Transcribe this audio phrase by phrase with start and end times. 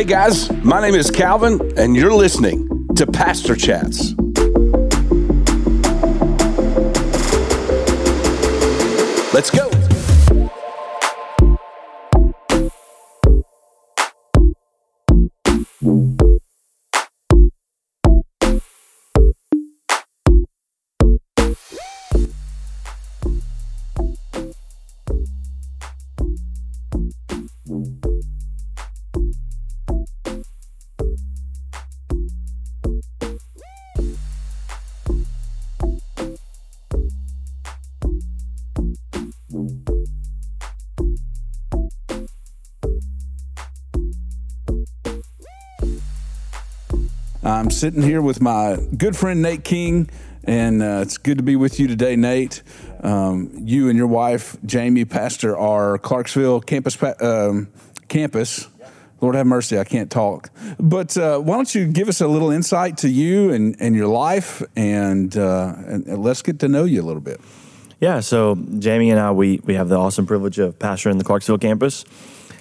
[0.00, 4.14] Hey guys, my name is Calvin, and you're listening to Pastor Chats.
[9.34, 9.70] Let's go.
[47.80, 50.10] Sitting here with my good friend Nate King,
[50.44, 52.62] and uh, it's good to be with you today, Nate.
[53.02, 57.02] Um, you and your wife, Jamie, pastor our Clarksville campus.
[57.22, 57.68] Um,
[58.08, 58.68] campus.
[59.22, 60.50] Lord have mercy, I can't talk.
[60.78, 64.08] But uh, why don't you give us a little insight to you and, and your
[64.08, 67.40] life, and, uh, and, and let's get to know you a little bit.
[67.98, 71.56] Yeah, so Jamie and I, we, we have the awesome privilege of pastoring the Clarksville
[71.56, 72.04] campus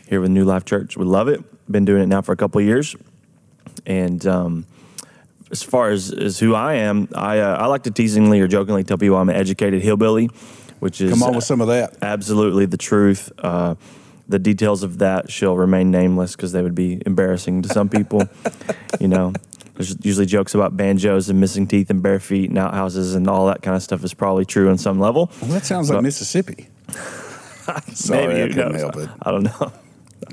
[0.07, 0.95] here with New Life Church.
[0.95, 1.43] We love it.
[1.69, 2.95] Been doing it now for a couple years.
[3.85, 4.65] And um,
[5.51, 8.83] as far as, as who I am, I, uh, I like to teasingly or jokingly
[8.83, 10.27] tell people I'm an educated hillbilly,
[10.79, 11.97] which is Come on with some of that.
[12.01, 13.31] absolutely the truth.
[13.39, 13.75] Uh,
[14.27, 18.23] the details of that shall remain nameless because they would be embarrassing to some people.
[18.99, 19.33] you know,
[19.73, 23.47] there's usually jokes about banjos and missing teeth and bare feet and outhouses and all
[23.47, 25.31] that kind of stuff is probably true on some level.
[25.41, 26.67] Well, that sounds like Mississippi.
[27.93, 28.81] Sorry, Maybe, I couldn't knows?
[28.81, 29.09] help it.
[29.21, 29.71] I don't know.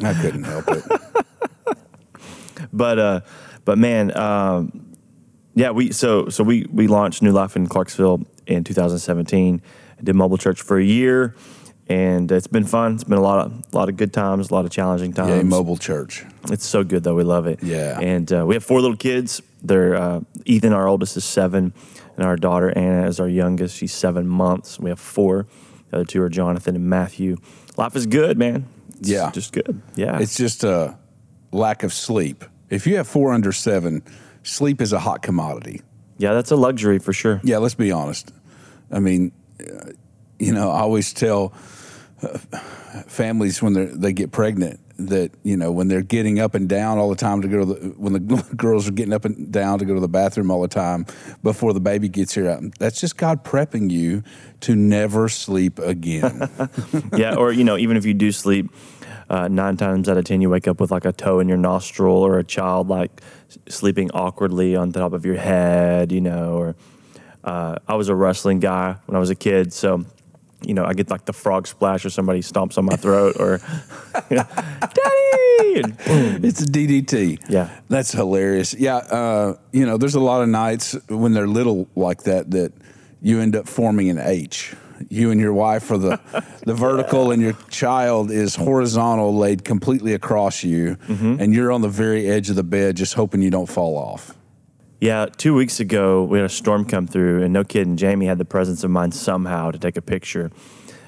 [0.04, 0.84] I couldn't help it.
[2.72, 3.20] but uh,
[3.64, 4.95] but man, um,
[5.56, 9.60] yeah, we so so we we launched New Life in Clarksville in 2017.
[9.98, 11.34] I did mobile church for a year,
[11.88, 12.94] and it's been fun.
[12.94, 15.30] It's been a lot of a lot of good times, a lot of challenging times.
[15.30, 16.24] Yay, mobile church.
[16.50, 17.14] It's so good though.
[17.14, 17.62] We love it.
[17.62, 17.98] Yeah.
[17.98, 19.40] And uh, we have four little kids.
[19.62, 21.72] They're uh, Ethan, our oldest, is seven,
[22.16, 23.76] and our daughter Anna is our youngest.
[23.76, 24.78] She's seven months.
[24.78, 25.46] We have four.
[25.90, 27.38] The other two are Jonathan and Matthew.
[27.78, 28.66] Life is good, man.
[29.00, 29.30] It's Yeah.
[29.30, 29.80] just good.
[29.94, 30.18] Yeah.
[30.18, 30.98] It's just a
[31.50, 32.44] lack of sleep.
[32.68, 34.02] If you have four under seven,
[34.46, 35.82] sleep is a hot commodity.
[36.18, 37.40] yeah, that's a luxury for sure.
[37.44, 38.32] Yeah, let's be honest.
[38.90, 39.92] I mean, uh,
[40.38, 41.52] you know, I always tell
[42.22, 42.38] uh,
[43.06, 46.96] families when they they get pregnant that you know when they're getting up and down
[46.96, 48.20] all the time to go to the when the
[48.56, 51.04] girls are getting up and down to go to the bathroom all the time
[51.42, 52.50] before the baby gets here.
[52.50, 54.22] um, That's just God prepping you
[54.60, 56.48] to never sleep again.
[57.16, 58.70] yeah, or you know, even if you do sleep,
[59.28, 61.56] uh, nine times out of ten, you wake up with like a toe in your
[61.56, 63.20] nostril, or a child like
[63.68, 66.12] sleeping awkwardly on top of your head.
[66.12, 66.76] You know, or
[67.44, 70.04] uh, I was a wrestling guy when I was a kid, so
[70.62, 73.60] you know, I get like the frog splash, or somebody stomps on my throat, or
[74.30, 74.46] you know,
[74.80, 76.44] daddy, and boom.
[76.44, 77.48] It's a DDT.
[77.48, 77.70] Yeah.
[77.88, 78.74] That's hilarious.
[78.74, 78.96] Yeah.
[78.96, 82.72] Uh, you know, there's a lot of nights when they're little like that that
[83.20, 84.74] you end up forming an H.
[85.08, 86.20] You and your wife are the,
[86.64, 91.88] the vertical, and your child is horizontal, laid completely across you, and you're on the
[91.88, 94.34] very edge of the bed, just hoping you don't fall off.
[95.00, 98.38] Yeah, two weeks ago we had a storm come through, and no kidding, Jamie had
[98.38, 100.50] the presence of mind somehow to take a picture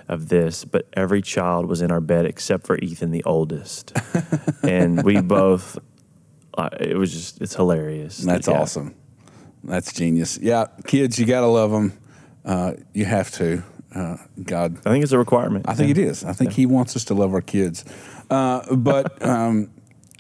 [0.08, 0.64] of this.
[0.66, 3.96] But every child was in our bed except for Ethan, the oldest,
[4.62, 5.78] and we both.
[6.56, 8.18] Uh, it was just it's hilarious.
[8.18, 8.60] That's Yeah.
[8.60, 8.94] awesome.
[9.64, 10.38] That's genius.
[10.40, 11.92] Yeah, kids, you got to love them.
[12.44, 13.62] Uh, you have to.
[13.94, 15.64] Uh, God I think it's a requirement.
[15.68, 16.22] I think it is.
[16.24, 17.84] I think he wants us to love our kids.
[18.30, 19.70] Uh, but um,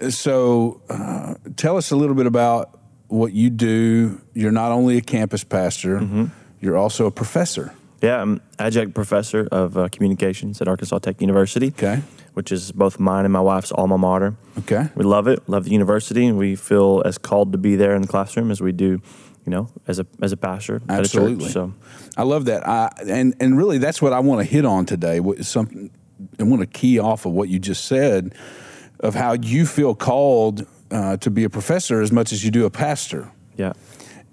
[0.08, 2.78] so uh, tell us a little bit about
[3.08, 4.20] what you do.
[4.34, 6.24] You're not only a campus pastor, Mm-hmm.
[6.60, 7.74] you're also a professor.
[8.00, 11.68] Yeah, I'm adjunct professor of uh, communications at Arkansas Tech University.
[11.68, 12.02] Okay.
[12.34, 14.36] Which is both mine and my wife's alma mater.
[14.58, 14.88] Okay.
[14.94, 15.48] We love it.
[15.48, 18.60] Love the university, and we feel as called to be there in the classroom as
[18.60, 19.00] we do,
[19.48, 21.46] you know, as a as a pastor at a Absolutely.
[21.46, 21.54] church.
[21.54, 21.72] So
[22.18, 22.68] I love that.
[22.68, 25.20] I, and and really, that's what I want to hit on today.
[25.40, 25.90] Something
[26.38, 28.34] I want to key off of what you just said
[29.00, 32.66] of how you feel called uh, to be a professor as much as you do
[32.66, 33.30] a pastor.
[33.56, 33.72] yeah,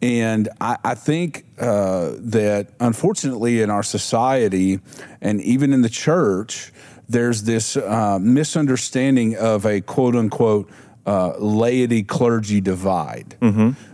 [0.01, 4.79] And I, I think uh, that unfortunately in our society
[5.21, 6.73] and even in the church,
[7.07, 10.69] there's this uh, misunderstanding of a quote unquote
[11.05, 13.35] uh, laity clergy divide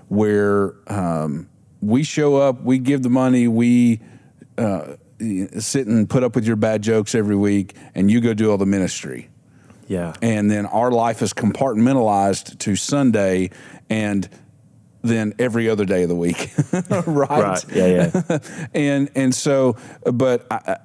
[0.07, 1.49] where um,
[1.81, 3.99] we show up, we give the money, we
[4.57, 4.95] uh,
[5.59, 8.57] sit and put up with your bad jokes every week, and you go do all
[8.57, 9.29] the ministry
[9.87, 13.49] yeah, and then our life is compartmentalized to Sunday
[13.89, 14.29] and
[15.01, 16.49] then every other day of the week,
[16.89, 17.05] right?
[17.07, 17.65] right.
[17.73, 18.39] Yeah, yeah.
[18.73, 20.77] and and so, but I-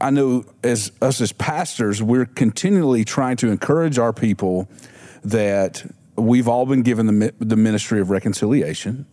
[0.00, 4.68] I know as us as pastors, we're continually trying to encourage our people
[5.24, 5.84] that
[6.16, 9.06] we've all been given the, the ministry of reconciliation,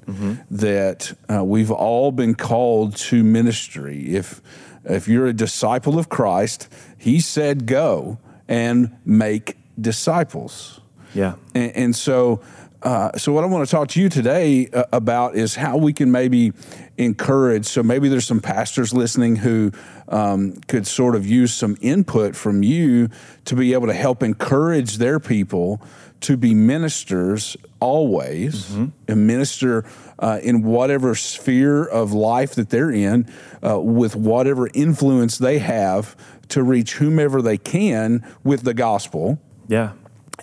[0.51, 4.15] that uh, we've all been called to ministry.
[4.15, 4.41] If,
[4.83, 6.67] if you're a disciple of Christ,
[6.97, 10.81] he said, go and make disciples.
[11.13, 11.35] Yeah.
[11.55, 12.41] And, and so,
[12.81, 15.91] uh, so what I want to talk to you today uh, about is how we
[15.91, 16.53] can maybe
[16.97, 17.65] encourage.
[17.65, 19.71] So maybe there's some pastors listening who
[20.07, 23.09] um, could sort of use some input from you
[23.45, 25.81] to be able to help encourage their people
[26.21, 28.75] to be ministers always
[29.07, 29.85] and minister
[30.19, 33.25] uh, in whatever sphere of life that they're in
[33.65, 36.17] uh, with whatever influence they have
[36.49, 39.39] to reach whomever they can with the gospel
[39.69, 39.91] Yeah.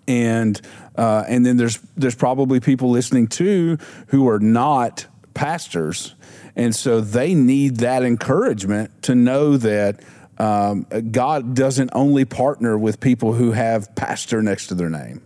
[0.09, 0.61] And
[0.97, 3.79] uh, and then there's there's probably people listening too
[4.09, 6.15] who are not pastors,
[6.55, 10.01] and so they need that encouragement to know that
[10.39, 15.23] um, God doesn't only partner with people who have pastor next to their name,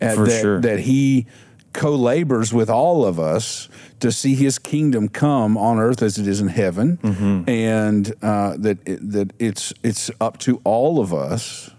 [0.00, 0.60] Uh, For that, sure.
[0.60, 1.26] that He
[1.72, 3.68] co-labors with all of us
[4.00, 7.48] to see His kingdom come on earth as it is in heaven, Mm-hmm.
[7.48, 11.70] and uh, that it, that it's it's up to all of us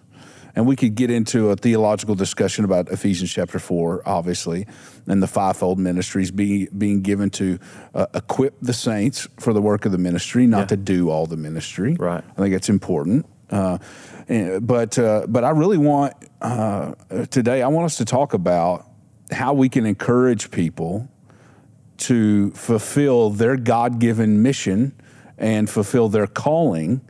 [0.55, 4.67] and we could get into a theological discussion about Ephesians chapter 4, obviously,
[5.07, 7.57] and the fivefold ministries being, being given to
[7.95, 10.65] uh, equip the saints for the work of the ministry, not Yeah.
[10.67, 11.95] to do all the ministry.
[11.99, 12.23] Right.
[12.37, 13.25] I think it's important.
[13.49, 13.77] Uh,
[14.27, 16.93] and- but, uh, but I really want, uh,
[17.29, 18.85] today, I want us to talk about
[19.31, 21.07] how we can encourage people
[21.97, 24.93] to fulfill their God given mission
[25.37, 27.01] and fulfill their calling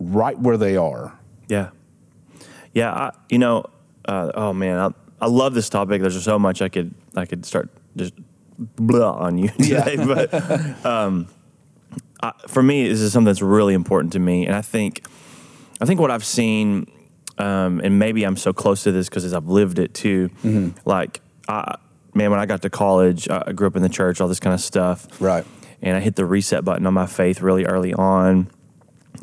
[0.00, 1.18] right where they are.
[1.48, 1.68] Yeah.
[2.78, 2.92] Yeah.
[2.92, 3.64] I, you know,
[4.06, 6.00] uh, oh man, I, I love this topic.
[6.00, 8.14] There's so much I could, I could start just
[8.58, 9.84] blah on you Yeah.
[9.84, 10.04] today.
[10.04, 11.26] but um,
[12.22, 14.46] I, for me, this is something that's really important to me.
[14.46, 15.04] And I think,
[15.80, 16.86] I think what I've seen,
[17.38, 20.30] um, and maybe I'm so close to this because I've lived it too.
[20.84, 21.76] Like, I,
[22.14, 24.54] man, when I got to college, I grew up in the church, all this kind
[24.54, 25.06] of stuff.
[25.20, 25.44] Right.
[25.80, 28.50] And I hit the reset button on my faith really early on.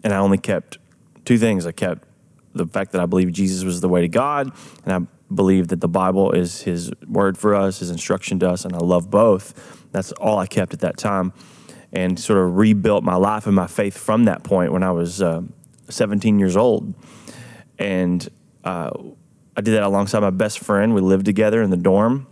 [0.04, 0.78] And I only kept
[1.26, 1.66] two things.
[1.66, 2.08] I kept
[2.56, 4.52] the fact that I believe Jesus was the way to God,
[4.86, 8.66] and I believe that the Bible is His word for us, His instruction to us,
[8.66, 9.88] and I love both.
[9.92, 11.34] That's all I kept at that time,
[11.92, 15.22] and sort of rebuilt my life and my faith from that point when I was
[15.22, 15.42] uh,
[15.90, 16.94] 17 years old.
[17.78, 18.28] And
[18.64, 18.92] uh,
[19.56, 20.94] I did that alongside my best friend.
[20.94, 22.28] We lived together in the dorm.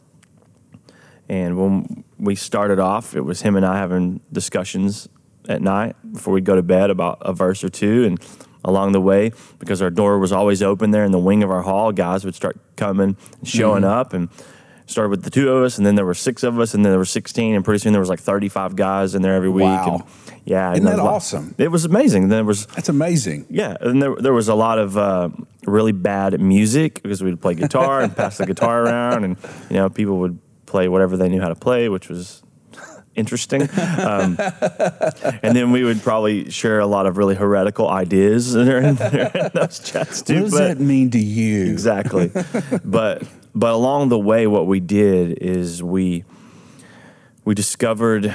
[1.30, 5.08] And when we started off, it was him and I having discussions
[5.48, 8.04] at night before we'd go to bed about a verse or two.
[8.04, 8.22] And
[8.64, 11.62] along the way, because our door was always open there in the wing of our
[11.62, 14.14] hall, guys would start coming and showing up.
[14.14, 14.30] And
[14.86, 16.92] started with the two of us, and then there were six of us, and then
[16.92, 17.56] there were 16.
[17.56, 19.64] And pretty soon there was like 35 guys in there every week.
[19.64, 19.96] Wow.
[19.96, 20.04] And
[20.46, 20.74] yeah.
[20.74, 21.56] Isn't that awesome?
[21.58, 22.24] It was amazing.
[22.24, 23.46] Then there was That's amazing.
[23.50, 25.30] yeah, and there, there was a lot of uh,
[25.66, 29.38] really bad music because we'd play guitar and pass the guitar around, and
[29.70, 32.43] you know people would play whatever they knew how to play, which was
[33.16, 33.64] interesting.
[33.64, 34.38] Um,
[35.44, 39.50] and then we would probably share a lot of really heretical ideas in, in, in
[39.54, 40.36] those chats too.
[40.36, 41.72] What does but- that mean to you?
[41.72, 42.32] exactly.
[42.84, 43.24] but
[43.56, 46.24] but along the way, what we did is we
[47.46, 48.34] we discovered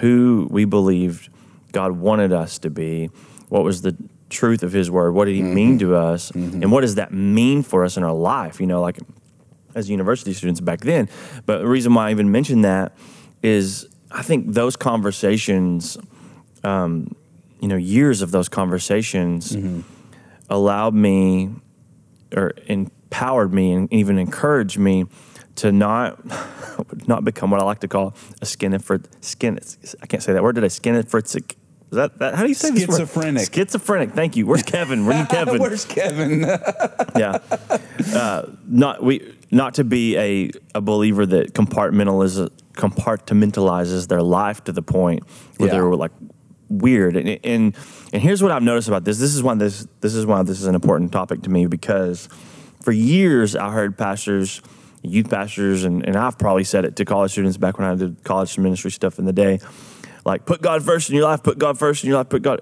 [0.00, 1.28] who we believed
[1.72, 3.10] God wanted us to be.
[3.48, 3.96] What was the
[4.28, 5.12] truth of His Word?
[5.12, 6.30] What did He mean to us?
[6.30, 8.60] And what does that mean for us in our life?
[8.60, 8.98] You know, like
[9.74, 11.08] as university students back then.
[11.46, 12.96] But the reason why I even mentioned that
[13.42, 15.96] is I think those conversations,
[16.64, 17.14] um,
[17.60, 19.56] you know, years of those conversations
[20.48, 21.50] allowed me
[22.34, 25.06] or empowered me and even encouraged me
[25.56, 26.18] to not
[27.08, 29.58] not become what I like to call a skinifrit skin
[30.02, 31.56] I can't say that word today skinifritzik
[31.90, 32.98] is that, that how do you say this word?
[32.98, 33.52] Schizophrenic.
[33.52, 36.40] schizophrenic thank you where's Kevin need Kevin Where's Kevin?
[37.16, 37.38] yeah
[38.14, 44.72] uh, not we not to be a, a believer that compartmentalizes compartmentalizes their life to
[44.72, 45.22] the point
[45.56, 45.74] where Yeah.
[45.74, 46.12] they're like
[46.68, 47.16] weird.
[47.16, 47.76] And, and
[48.12, 49.18] and here's what I've noticed about this.
[49.18, 52.28] This is why this this is why this is an important topic to me because
[52.82, 54.62] for years I heard pastors
[55.02, 58.22] youth pastors and, and I've probably said it to college students back when I did
[58.22, 59.58] college ministry stuff in the day
[60.26, 62.60] like put God first in your life put God first in your life put God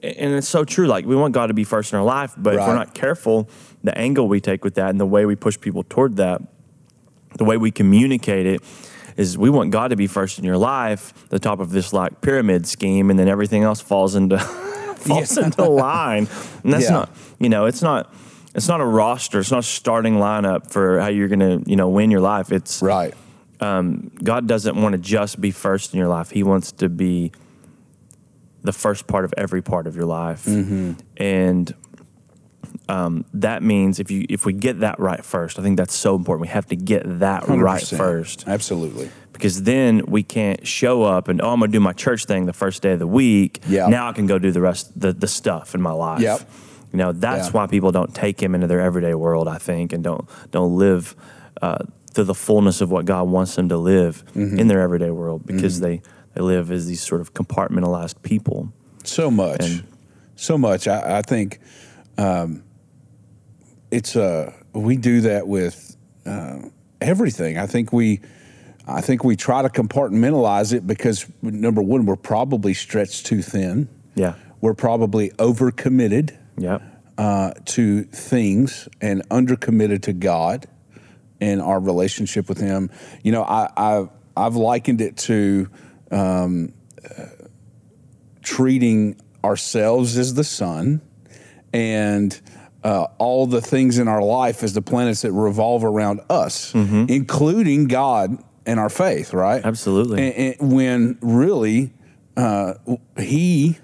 [0.00, 2.54] and it's so true like we want God to be first in our life but
[2.54, 3.48] if we're not careful,
[3.82, 6.40] the angle we take with that and the way we push people toward that,
[7.36, 8.62] the way we communicate it
[9.16, 12.20] is we want God to be first in your life, the top of this like
[12.20, 14.38] pyramid scheme, and then everything else falls into
[14.96, 15.44] falls Yeah.
[15.46, 16.28] into line.
[16.64, 16.90] And that's Yeah.
[16.90, 18.12] not you know, it's not
[18.54, 21.88] it's not a roster, it's not a starting lineup for how you're gonna, you know,
[21.88, 22.52] win your life.
[22.52, 23.14] It's right.
[23.60, 26.30] Um, God doesn't want to just be first in your life.
[26.30, 27.30] He wants to be
[28.62, 30.44] the first part of every part of your life.
[30.44, 30.92] Mm-hmm.
[31.16, 31.74] And
[32.88, 36.14] um, that means if you if we get that right first, I think that's so
[36.16, 36.42] important.
[36.42, 37.96] We have to get that right 100%.
[37.96, 39.10] first Absolutely.
[39.32, 42.52] because then we can't show up and oh I'm gonna do my church thing the
[42.52, 43.60] first day of the week.
[43.68, 43.86] Yeah.
[43.88, 46.20] Now I can go do the rest the the stuff in my life.
[46.20, 46.40] Yep.
[46.92, 47.52] You know that's Yeah.
[47.52, 49.48] why people don't take him into their everyday world.
[49.48, 51.14] I think and don't don't live
[51.62, 51.78] uh,
[52.14, 54.58] to the fullness of what God wants them to live Mm-hmm.
[54.58, 56.02] in their everyday world because they
[56.34, 58.72] they live as these sort of compartmentalized people.
[59.04, 59.84] So much, And-
[60.34, 60.88] so much.
[60.88, 61.60] I, I think
[62.18, 62.62] um,
[63.92, 65.96] it's uh, we do that with
[66.26, 66.60] uh,
[67.00, 67.58] everything.
[67.58, 68.20] I think we,
[68.88, 73.88] I think we try to compartmentalize it because number one, we're probably stretched too thin.
[74.14, 74.34] Yeah.
[74.60, 76.82] We're probably overcommitted Yep.
[77.18, 80.66] uh, to things and undercommitted to God
[81.40, 82.90] and our relationship with Him.
[83.22, 85.68] You know, I, I I've likened it to
[86.10, 86.72] um,
[87.04, 87.26] uh,
[88.42, 91.00] treating ourselves as the sun
[91.72, 92.40] and
[92.84, 97.86] uh, all the things in our life as the planets that revolve around us, including
[97.86, 99.32] God and our faith.
[99.32, 99.64] Right?
[99.64, 100.22] Absolutely.
[100.32, 101.92] And, and when really
[102.36, 102.74] uh,
[103.18, 103.78] He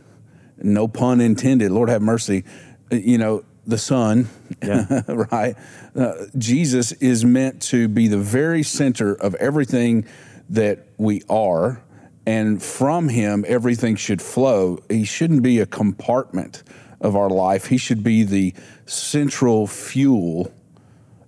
[0.61, 1.71] no pun intended.
[1.71, 2.45] Lord have mercy.
[2.91, 4.29] You know, the Son,
[4.63, 5.03] Yeah.
[5.09, 5.57] right?
[5.95, 10.07] Uh, Jesus is meant to be the very center of everything
[10.51, 11.83] that we are.
[12.27, 14.79] And from him, everything should flow.
[14.91, 16.63] He shouldn't be a compartment
[17.01, 17.67] of our life.
[17.67, 18.55] He should be the
[18.87, 20.53] central fuel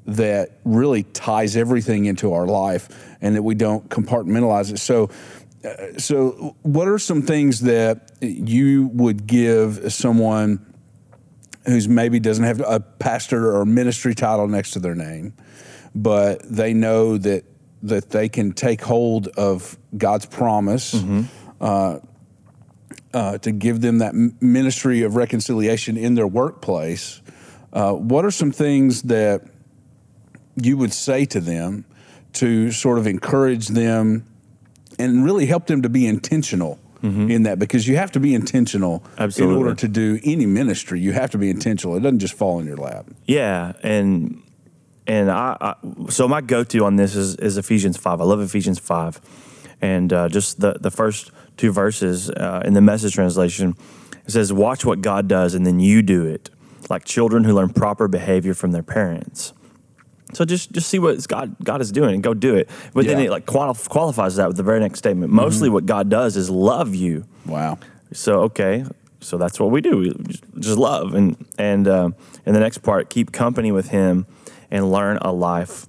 [0.07, 4.79] that really ties everything into our life and that we don't compartmentalize it.
[4.79, 5.11] So,
[5.65, 10.67] uh, so what are some things that you would give someone
[11.67, 15.35] who's maybe doesn't have a pastor or ministry title next to their name,
[15.95, 17.45] but they know that
[17.83, 20.95] that they can take hold of God's promise
[21.61, 21.99] uh,
[23.13, 27.21] uh, to give them that ministry of reconciliation in their workplace?
[27.73, 29.43] Uh, what are some things that
[30.57, 31.85] you would say to them
[32.35, 34.27] to sort of encourage them
[34.99, 39.03] and really help them to be intentional in that because you have to be intentional
[39.17, 39.55] Absolutely.
[39.55, 42.61] in order to do any ministry you have to be intentional it doesn't just fall
[42.61, 44.43] in your lap Yeah, and
[45.07, 45.75] and I, I
[46.11, 48.21] so my go-to on this is, is Ephesians five.
[48.21, 49.19] I love Ephesians five,
[49.81, 53.77] and uh, just the the first two verses uh, in the Message translation.
[54.27, 56.51] It says, "Watch what God does, and then you do it,
[56.89, 59.53] like children who learn proper behavior from their parents."
[60.33, 62.69] So just just see what God God is doing and go do it.
[62.95, 65.33] But then it like quali- qualifies that with the very next statement.
[65.33, 67.25] Mostly, what God does is love you.
[67.47, 67.79] wow
[68.13, 68.85] So okay,
[69.21, 69.99] so that's what we do.
[69.99, 72.15] We just, just love, and and um,
[72.47, 74.27] in the next part, keep company with Him,
[74.71, 75.87] and learn a life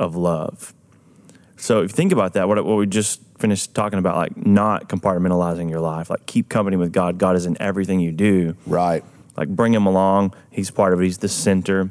[0.00, 0.74] of love.
[1.62, 4.88] So if you think about that, what what we just finished talking about, like not
[4.88, 7.18] compartmentalizing your life, like keep company with God.
[7.18, 8.56] God is in everything you do.
[8.66, 9.04] right
[9.36, 10.34] Like bring Him along.
[10.50, 11.04] He's part of it.
[11.04, 11.90] He's the center.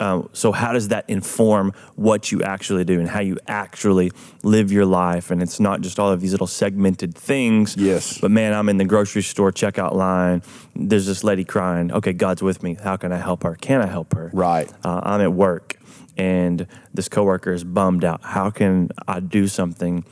[0.00, 4.10] Um, so how does that inform what you actually do and how you actually
[4.42, 5.30] live your life?
[5.30, 7.76] And it's not just all of these little segmented things.
[7.76, 8.18] Yes.
[8.18, 10.42] But man, I'm in the grocery store checkout line.
[10.74, 11.92] There's this lady crying.
[11.92, 12.74] Okay, God's with me.
[12.74, 13.54] How can I help her?
[13.54, 14.30] Can I help her?
[14.32, 14.68] Right.
[14.84, 15.76] Uh, I'm at work
[16.20, 18.20] and this coworker is bummed out.
[18.22, 20.04] How can I do something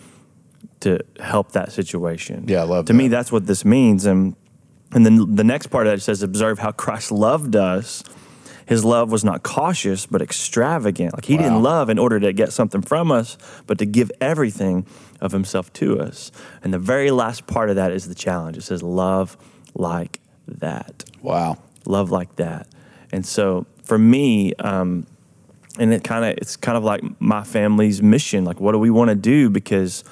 [0.80, 2.46] to help that situation?
[2.48, 4.06] Yeah, I love To me, that's what this means.
[4.06, 4.34] And
[4.92, 8.02] and then the next part of that says, observe how Christ loved us.
[8.64, 11.12] His love was not cautious, but extravagant.
[11.12, 11.42] Like he Wow.
[11.42, 13.36] didn't love in order to get something from us,
[13.66, 14.86] but to give everything
[15.20, 16.32] of himself to us.
[16.62, 18.56] And the very last part of that is the challenge.
[18.56, 19.36] It says, love
[19.74, 22.66] like that wow love like that.
[23.12, 25.06] And so for me, um,
[25.78, 28.44] and it kind of it's kind of like my family's mission.
[28.44, 29.48] Like, what do we want to do?
[29.48, 30.04] Because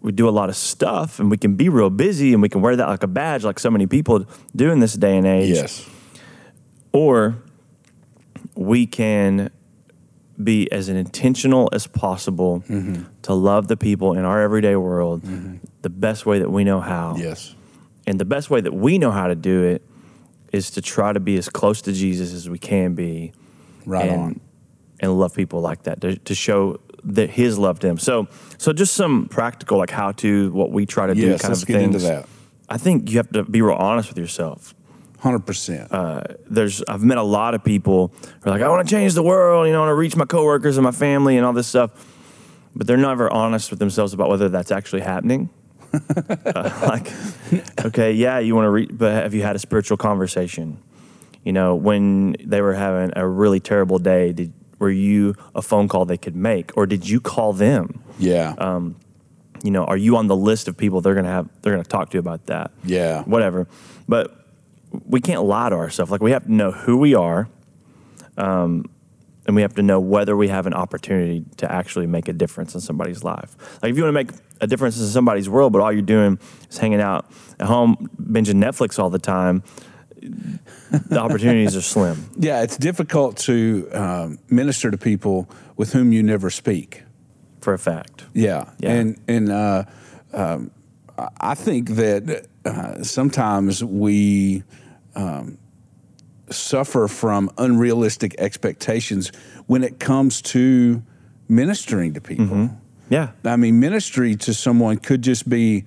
[0.00, 2.60] we do a lot of stuff, and we can be real busy, and we can
[2.60, 5.54] wear that like a badge, like so many people do in this day and age.
[5.54, 5.88] yes
[6.92, 7.36] Or
[8.54, 9.50] we can
[10.42, 13.02] be as intentional as possible mm-hmm.
[13.22, 15.56] to love the people in our everyday world mm-hmm.
[15.82, 17.16] the best way that we know how.
[17.18, 17.54] yes
[18.06, 19.82] And the best way that we know how to do it
[20.52, 23.32] is to try to be as close to Jesus as we can be.
[23.84, 24.40] right and, on
[25.00, 27.98] And love people like that to, to show that his love to him.
[27.98, 28.26] So,
[28.58, 31.62] so just some practical, like how to, what we try to do yes kind let's
[31.62, 31.94] of get things.
[31.94, 32.26] into that
[32.68, 34.74] I think you have to be real honest with yourself.
[35.22, 38.94] 100% Uh, there's, I've met a lot of people who are like, I want to
[38.94, 41.44] change the world, you know, I want to reach my coworkers and my family and
[41.44, 41.90] all this stuff.
[42.76, 45.50] But they're never honest with themselves about whether that's actually happening.
[45.92, 47.10] uh, like,
[47.84, 50.78] okay, yeah, you want to read, but have you had a spiritual conversation?
[51.44, 55.88] You know, when they were having a really terrible day, did were you a phone
[55.88, 58.00] call they could make, or did you call them?
[58.18, 58.96] yeah Um,
[59.64, 62.10] You know, are you on the list of people they're gonna have they're gonna talk
[62.10, 62.70] to about that?
[62.84, 63.66] yeah whatever.
[64.08, 64.34] But
[65.06, 66.10] we can't lie to ourselves.
[66.10, 67.48] Like we have to know who we are,
[68.36, 68.88] um,
[69.46, 72.74] and we have to know whether we have an opportunity to actually make a difference
[72.74, 73.56] in somebody's life.
[73.82, 74.30] Like if you want to make
[74.60, 76.38] a difference in somebody's world, but all you're doing
[76.70, 77.26] is hanging out
[77.58, 79.62] at home, binging Netflix all the time,
[80.20, 82.30] the opportunities are slim.
[82.38, 87.02] Yeah, it's difficult to um, minister to people with whom you never speak.
[87.60, 88.24] For a fact.
[88.34, 88.92] Yeah, Yeah.
[88.92, 89.84] and and uh,
[90.32, 90.70] um,
[91.40, 94.62] I think that uh, sometimes we
[95.16, 95.58] um,
[96.50, 99.32] suffer from unrealistic expectations
[99.66, 101.02] when it comes to
[101.48, 102.70] ministering to people.
[103.10, 103.30] Yeah.
[103.44, 105.84] I mean, ministry to someone could just be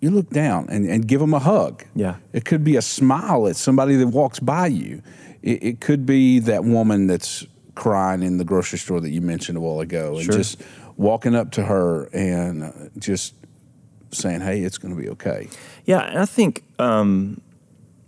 [0.00, 1.84] you look down and, and give them a hug.
[1.94, 2.16] Yeah.
[2.32, 5.02] It could be a smile at somebody that walks by you.
[5.42, 9.56] It, it could be that woman that's crying in the grocery store that you mentioned
[9.58, 10.34] a while ago and Sure.
[10.34, 10.60] just
[10.96, 13.34] walking up to her and uh, just
[14.10, 15.48] saying, hey, it's going to be okay.
[15.84, 17.40] Yeah, and I think, um,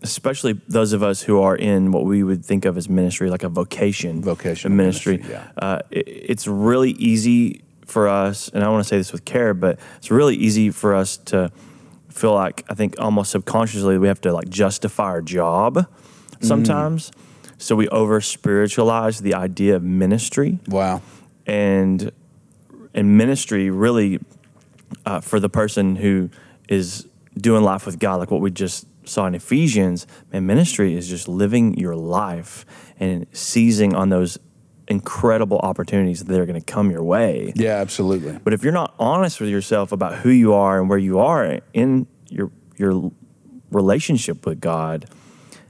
[0.03, 3.45] especially those of us who are in what we would think of as ministry, like
[3.45, 5.19] a vocation, Vocational a ministry.
[5.19, 5.49] ministry, yeah.
[5.65, 9.55] uh, it, it's really easy for us, and I want to say this with care,
[9.55, 11.53] but it's really easy for us to
[12.13, 15.87] feel like I think almost subconsciously we have to like justify our job
[16.41, 17.11] sometimes.
[17.59, 21.01] So we over spiritualize the idea of ministry Wow.
[21.47, 22.11] and
[22.95, 24.19] and ministry really
[25.07, 26.29] uh, for the person who
[26.69, 30.07] is doing life with God, like what we just saw in Ephesians.
[30.33, 32.67] Man, ministry is just living your life
[33.01, 34.39] and seizing on those
[34.93, 37.53] incredible opportunities that are going to come your way.
[37.57, 38.39] Yeah, absolutely.
[38.45, 41.61] But if you're not honest with yourself about who you are and where you are
[41.73, 43.11] in your your
[43.71, 45.07] relationship with God,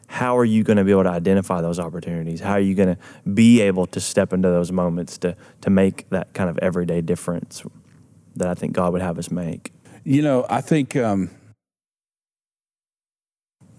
[0.09, 2.41] how are you going to be able to identify those opportunities?
[2.41, 6.09] How are you going to be able to step into those moments to to make
[6.11, 7.63] that kind of everyday difference
[8.37, 9.73] that I think God would have us make?
[10.05, 11.31] You know, I think um,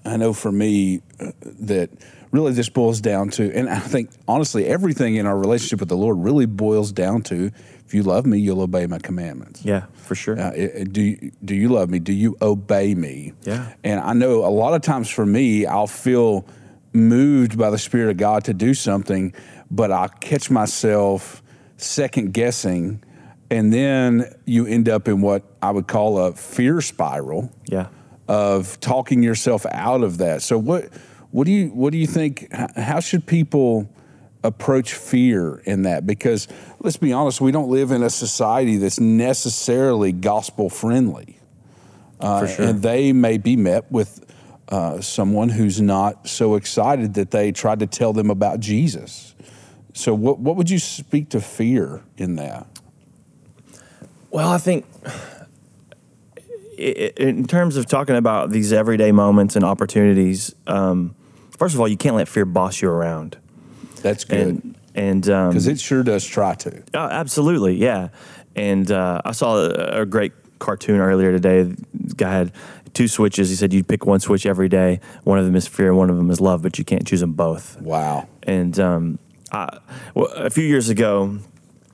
[0.06, 1.90] I know for me uh, that
[2.34, 5.96] really this boils down to, and I think honestly, everything in our relationship with the
[5.96, 7.52] Lord really boils down to
[7.86, 9.64] if you love me, you'll obey my commandments.
[9.64, 10.38] Yeah, for sure.
[10.40, 12.00] Uh, it- it- do you, do you love me?
[12.00, 13.34] Do you obey me?
[13.44, 13.72] Yeah.
[13.84, 16.46] And I know a lot of times for me, I'll feel
[16.92, 19.34] moved by the Spirit of God to do something,
[19.70, 21.44] but I catch myself
[21.78, 23.04] second guessing,
[23.52, 27.90] and then you end up in what I would call a fear spiral yeah.
[28.28, 30.42] of talking yourself out of that.
[30.42, 30.90] So what
[31.34, 32.48] what do you what do you think?
[32.54, 33.90] How should people
[34.44, 36.06] approach fear in that?
[36.06, 36.48] Because
[36.80, 41.40] let's be honest, we don't live in a society that's necessarily gospel friendly,
[42.20, 42.66] uh, For sure.
[42.68, 44.24] and they may be met with
[44.70, 49.34] uh, someone who's not so excited that they tried to tell them about Jesus.
[49.94, 52.68] So what what would you speak to fear in that?
[54.30, 54.86] Well, I think
[56.78, 61.16] in terms of talking about these everyday moments and opportunities, um,
[61.58, 63.38] first of all, you can't let fear boss you around.
[64.02, 66.84] That's good And and um, because it sure does try to.
[66.94, 68.10] Oh, absolutely, yeah.
[68.56, 71.64] And uh, I saw a, a great cartoon earlier today.
[71.64, 72.52] The guy had
[72.94, 73.50] two switches.
[73.50, 75.00] He said you pick one switch every day.
[75.24, 77.34] One of them is fear, one of them is love, but you can't choose them
[77.34, 77.82] both.
[77.82, 78.28] Wow.
[78.44, 79.20] And um,
[79.52, 79.80] I,
[80.14, 81.40] well, a few years ago,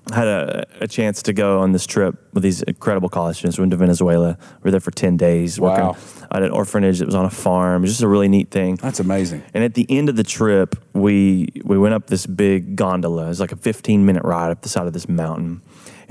[0.09, 3.57] had a, a chance to go on this trip with these incredible college students.
[3.57, 4.37] We went to Venezuela.
[4.61, 5.97] We were there for 10 days working Wow.
[6.31, 7.81] at an orphanage that was on a farm.
[7.81, 8.75] It was just a really neat thing.
[8.75, 9.43] That's amazing.
[9.53, 13.25] And at the end of the trip, we we went up this big gondola.
[13.25, 15.61] It was like a 15 minute ride up the side of this mountain.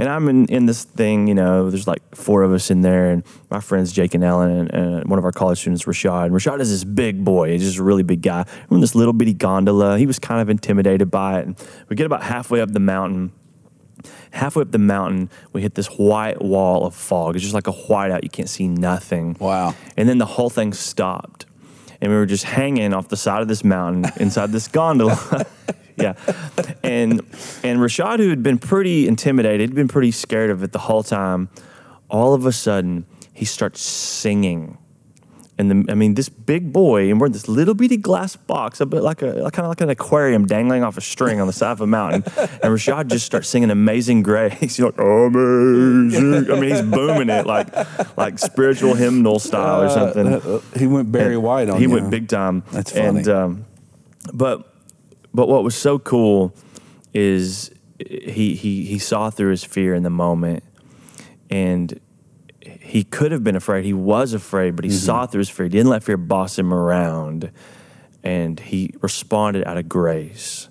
[0.00, 3.10] And I'm in, in this thing, you know, there's like four of us in there,
[3.10, 6.26] and my friends Jake and Ellen, and, and one of our college students, Rashad.
[6.26, 8.44] And Rashad is this big boy, he's just a really big guy.
[8.68, 9.98] We're in this little bitty gondola.
[9.98, 11.46] He was kind of intimidated by it.
[11.46, 11.56] And
[11.88, 13.32] we get about halfway up the mountain.
[14.30, 17.34] Halfway up the mountain, we hit this white wall of fog.
[17.34, 18.22] It's just like a whiteout.
[18.22, 19.36] You can't see nothing.
[19.38, 19.74] Wow.
[19.96, 21.46] And then the whole thing stopped.
[22.00, 25.46] And we were just hanging off the side of this mountain inside this gondola.
[25.96, 26.14] yeah.
[26.82, 27.20] And
[27.62, 31.02] and Rashad, who had been pretty intimidated, had been pretty scared of it the whole
[31.02, 31.48] time,
[32.08, 34.78] all of a sudden he starts singing.
[35.60, 38.80] And the, I mean, this big boy, and we're in this little bitty glass box,
[38.80, 41.52] a bit like a kind of like an aquarium dangling off a string on the
[41.52, 42.22] side of a mountain.
[42.62, 47.44] And Rashad just starts singing "Amazing Grace." He's like, "Amazing." I mean, he's booming it
[47.46, 47.68] like
[48.16, 50.26] like spiritual hymnal style or something.
[50.34, 51.90] Uh, he went Barry White on He you.
[51.90, 52.62] went big time.
[52.70, 53.06] That's funny.
[53.18, 53.64] And um,
[54.32, 54.72] but
[55.34, 56.54] but what was so cool
[57.12, 60.62] is he he he saw through his fear in the moment,
[61.50, 61.98] and
[62.88, 63.84] he could have been afraid.
[63.84, 64.98] He was afraid, but he Mm-hmm.
[64.98, 65.66] saw through his fear.
[65.66, 67.50] He didn't let fear boss him around,
[68.24, 70.68] and he responded out of grace.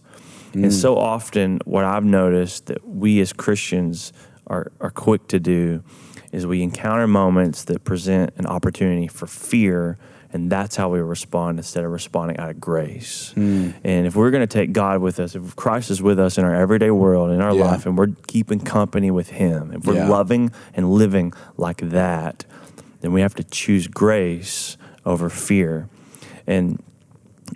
[0.54, 0.64] Mm.
[0.64, 4.14] And so often, what I've noticed that we as Christians
[4.48, 5.84] are, are quick to do
[6.32, 9.98] is we encounter moments that present an opportunity for fear,
[10.34, 13.32] And that's how we respond instead of responding out of grace.
[13.34, 13.70] Hmm.
[13.84, 16.44] And if we're going to take God with us, if Christ is with us in
[16.44, 17.64] our everyday world, in our Yeah.
[17.64, 20.10] life, and we're keeping company with Him, if we're Yeah.
[20.10, 22.44] loving and living like that,
[23.02, 25.88] then we have to choose grace over fear.
[26.46, 26.82] And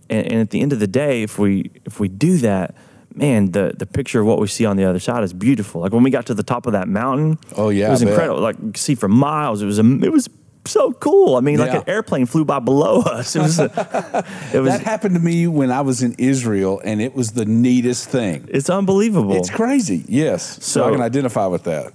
[0.10, 2.74] and, and at the end of the day, if we if we do that,
[3.14, 5.82] man, the the picture of what we see on the other side is beautiful.
[5.82, 8.40] Like when we got to the top of that mountain, Oh, yeah, it was incredible.
[8.40, 9.62] Like you see for miles.
[9.62, 10.30] It was a, it was
[10.66, 11.36] so cool.
[11.36, 13.36] I mean, like an airplane flew by below us.
[13.36, 13.66] It was a,
[14.54, 17.46] it was That happened to me when I was in Israel, and it was the
[17.46, 18.48] neatest thing.
[18.52, 19.36] it's unbelievable.
[19.36, 20.06] It's crazy.
[20.08, 20.64] Yes.
[20.64, 21.94] So, I can identify with that.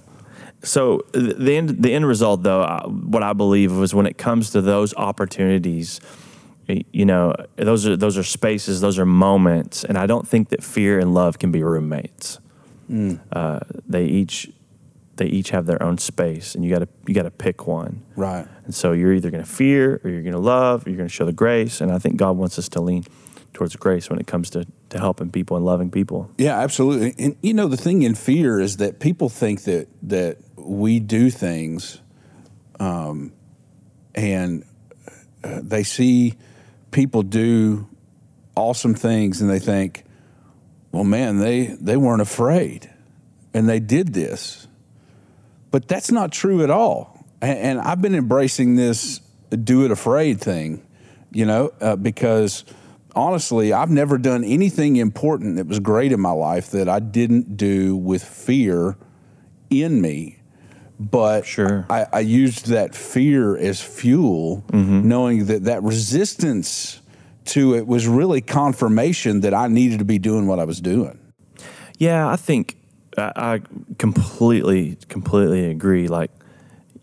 [0.63, 4.49] So the end, the end result, though, uh, what I believe was when it comes
[4.51, 6.01] to those opportunities,
[6.67, 10.63] you know, those are those are spaces, those are moments, and I don't think that
[10.63, 12.39] fear and love can be roommates.
[13.33, 14.49] Uh, they each
[15.17, 18.03] they each have their own space, and you got to you got to pick one.
[18.15, 18.47] Right.
[18.65, 21.09] And so you're either going to fear or you're going to love or you're going
[21.09, 21.81] to show the grace.
[21.81, 23.03] And I think God wants us to lean
[23.53, 26.29] towards grace when it comes to, to helping people and loving people.
[26.37, 27.15] Yeah, absolutely.
[27.17, 31.29] And you know, the thing in fear is that people think that that we do
[31.29, 32.01] things,
[32.79, 33.33] um,
[34.13, 34.63] and
[35.43, 36.35] uh, they see
[36.91, 37.87] people do
[38.55, 40.03] awesome things, and they think,
[40.91, 42.91] "Well, man, they they weren't afraid,
[43.53, 44.66] and they did this."
[45.71, 47.25] But that's not true at all.
[47.41, 50.85] And, and I've been embracing this "do it afraid" thing,
[51.31, 52.63] you know, uh, because
[53.15, 57.57] honestly, I've never done anything important that was great in my life that I didn't
[57.57, 58.95] do with fear
[59.69, 60.39] in me.
[60.99, 61.85] But Sure.
[61.89, 67.01] I, I used that fear as fuel, knowing that that resistance
[67.45, 71.19] to it was really confirmation that I needed to be doing what I was doing.
[71.99, 72.76] Yeah, I think
[73.17, 73.61] I, I
[73.97, 76.07] completely, completely agree.
[76.07, 76.31] Like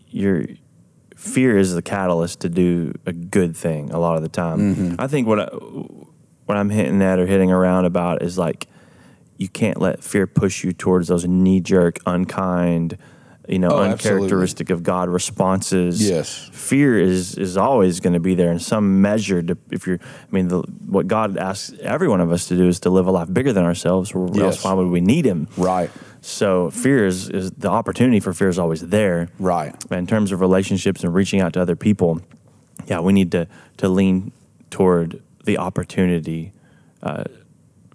[0.07, 0.45] your
[1.15, 4.75] fear is the catalyst to do a good thing a lot of the time.
[4.75, 4.95] Mm-hmm.
[4.99, 5.45] I think what I,
[6.45, 8.67] what I'm hitting at or hitting around about is like
[9.37, 12.97] you can't let fear push you towards those knee jerk, unkind,
[13.47, 13.91] you know, Oh, absolutely.
[14.25, 16.07] uncharacteristic of God responses.
[16.07, 16.49] Yes.
[16.51, 19.41] fear is is always going to be there in some measure.
[19.43, 22.67] To, if you're, I mean, the, what God asks every one of us to do
[22.67, 24.13] is to live a life bigger than ourselves.
[24.13, 24.41] Or Yes.
[24.41, 25.47] else, why would we need Him?
[25.57, 25.89] Right,
[26.21, 29.29] So fear is, is the opportunity for fear is always there.
[29.39, 29.75] right.
[29.91, 32.21] In terms of relationships and reaching out to other people,
[32.87, 34.31] yeah, we need to to lean
[34.71, 36.51] toward the opportunity
[37.03, 37.23] uh,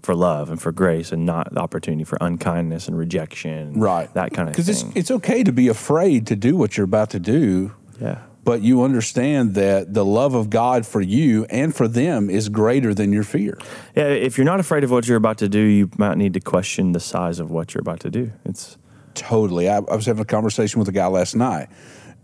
[0.03, 4.13] for love and for grace, and not the opportunity for unkindness and rejection, Right.
[4.15, 4.65] That kind of thing.
[4.65, 8.23] Because it's, it's okay to be afraid to do what you're about to do, yeah,
[8.45, 12.95] but you understand that the love of God for you and for them is greater
[12.95, 13.59] than your fear.
[13.95, 14.05] yeah.
[14.05, 16.93] If you're not afraid of what you're about to do, you might need to question
[16.93, 18.33] the size of what you're about to do.
[18.45, 18.79] It's
[19.15, 19.69] Totally.
[19.69, 21.69] I, I was having a conversation with a guy last night,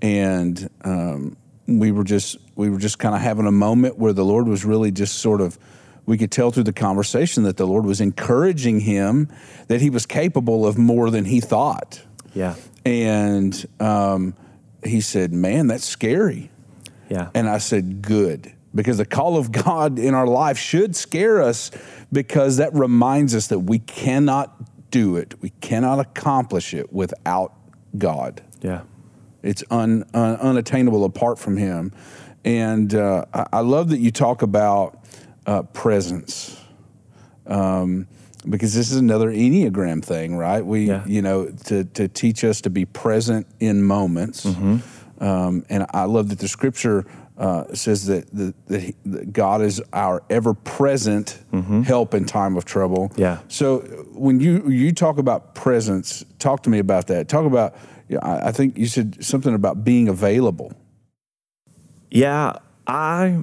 [0.00, 1.36] and um,
[1.66, 4.64] we were just we were just kind of having a moment where the Lord was
[4.64, 5.58] really just sort of
[6.06, 9.28] we could tell through the conversation that the Lord was encouraging him
[9.68, 12.00] that he was capable of more than he thought.
[12.34, 14.34] yeah, And um,
[14.84, 16.50] he said, "Man, that's scary."
[17.10, 18.52] yeah, And I said, Good.
[18.74, 21.70] Because the call of God in our life should scare us
[22.12, 27.52] because that reminds us that we cannot do it, we cannot accomplish it without
[27.96, 28.42] God.
[28.60, 28.82] yeah.
[29.42, 31.92] It's un, un, unattainable apart from Him.
[32.44, 35.05] And uh, I, I love that you talk about
[35.46, 36.61] uh, presence.
[37.46, 38.06] Um,
[38.48, 40.64] because this is another Enneagram thing, right?
[40.64, 41.02] We, Yeah.
[41.06, 44.44] you know, to, to teach us to be present in moments.
[45.18, 47.06] Um, and I love that the scripture
[47.38, 51.38] uh, says that, the, that, that God is our ever present
[51.85, 53.11] help in time of trouble.
[53.16, 53.38] Yeah.
[53.48, 53.80] So
[54.12, 57.28] when you you talk about presence, talk to me about that.
[57.28, 57.74] Talk about.
[58.09, 60.72] Yeah, I I think you said something about being available.
[62.11, 62.52] Yeah,
[62.87, 63.42] I.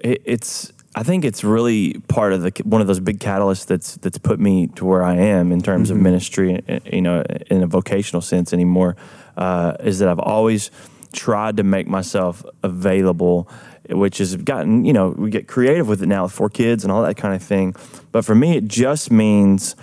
[0.00, 0.72] It, it's.
[0.92, 4.40] I think it's really part of the one of those big catalysts that's that's put
[4.40, 6.60] me to where I am in terms of ministry.
[6.68, 8.96] uh, You know, in a vocational sense anymore,
[9.36, 10.72] uh, is that I've always
[11.12, 13.48] tried to make myself available,
[13.88, 16.90] which has gotten you know we get creative with it now with four kids and
[16.92, 17.76] all that kind of thing.
[18.10, 19.76] But for me, it just means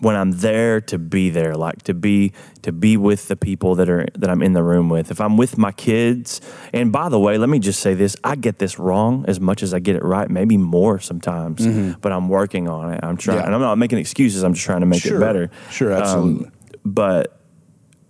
[0.00, 2.32] when I'm there to be there, like to be
[2.62, 5.10] to be with the people that are that I'm in the room with.
[5.10, 6.40] If I'm with my kids,
[6.72, 9.62] and by the way, let me just say this: I get this wrong as much
[9.62, 11.66] as I get it right, maybe more sometimes.
[12.00, 13.00] But I'm working on it.
[13.02, 13.42] I'm trying, Mm-hmm.
[13.42, 13.46] Yeah.
[13.46, 14.42] and I'm not making excuses.
[14.42, 15.16] I'm just trying to make Sure.
[15.16, 15.50] it better.
[15.70, 16.46] Sure, absolutely.
[16.46, 16.52] Um,
[16.84, 17.38] but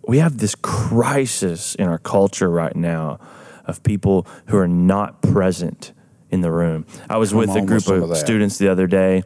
[0.06, 3.18] we have this crisis in our culture right now
[3.66, 5.92] of people who are not present
[6.30, 6.86] in the room.
[7.08, 9.22] I was with a group of, of students the other day,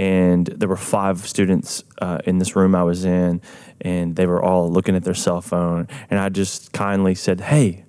[0.00, 3.42] and there were five students uh, in this room I was in,
[3.82, 5.86] and they were all looking at their cell phone.
[6.08, 7.84] And I just kindly said, "Hey,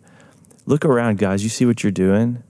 [0.66, 1.44] look around, guys.
[1.44, 2.44] You see what you're doing?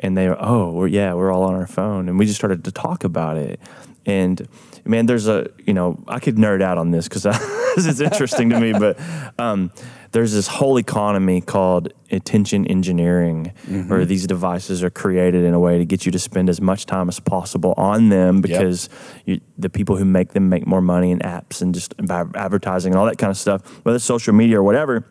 [0.00, 2.08] And they were, oh, we're, yeah, we're all on our phone.
[2.08, 3.60] And we just started to talk about it.
[4.06, 4.48] And
[4.84, 7.22] man, there's a, you know, I could nerd out on this because
[7.76, 8.98] this is interesting to me, but
[9.38, 9.72] um,
[10.12, 13.88] there's this whole economy called attention engineering, Mm-hmm.
[13.90, 16.86] where these devices are created in a way to get you to spend as much
[16.86, 18.88] time as possible on them because
[19.26, 21.94] you, the people who make them make more money in apps and just
[22.34, 25.04] advertising and all that kind of stuff, whether it's social media or whatever.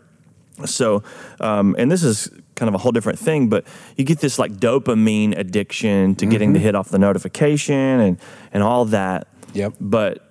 [0.66, 1.04] So,
[1.40, 4.54] um, and this is kind of a whole different thing, but you get this like
[4.54, 6.54] dopamine addiction to getting Mm-hmm.
[6.54, 8.18] the hit off the notification and
[8.52, 9.28] and all that.
[9.54, 9.76] Yep.
[9.80, 10.27] But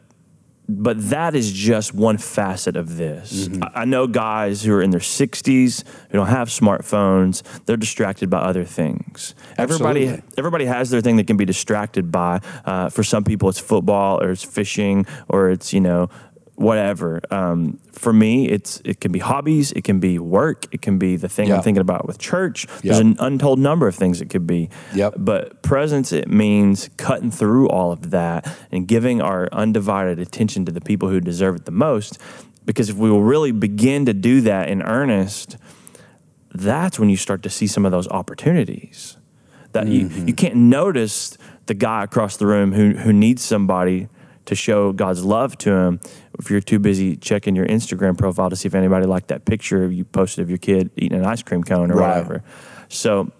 [0.69, 3.49] but that is just one facet of this.
[3.49, 3.63] Mm-hmm.
[3.63, 7.43] I I know guys who are in their 60s who don't have smartphones.
[7.67, 9.37] They're distracted by other things.
[9.57, 12.41] Everybody, everybody has their thing that can be distracted by.
[12.65, 16.09] Uh, for some people, it's football or it's fishing or it's you know
[16.57, 17.21] whatever.
[17.31, 21.17] Um, for me, it's it can be hobbies, it can be work, it can be
[21.17, 21.57] the thing Yeah.
[21.57, 22.67] I'm thinking about with church.
[22.83, 24.71] There's an untold number of things it could be.
[24.95, 25.15] Yep.
[25.19, 30.73] But presence, it means cutting through all of that and giving our undivided attention to
[30.73, 32.19] the people who deserve it the most.
[32.65, 35.57] Because if we will really begin to do that in earnest,
[36.53, 39.17] that's when you start to see some of those opportunities.
[39.73, 44.09] That you, you can't notice the guy across the room who, who needs somebody
[44.47, 46.01] to show God's love to him
[46.39, 49.91] if you're too busy checking your Instagram profile to see if anybody liked that picture
[49.91, 52.09] you posted of your kid eating an ice cream cone or Right.
[52.11, 52.43] whatever.
[52.89, 53.31] So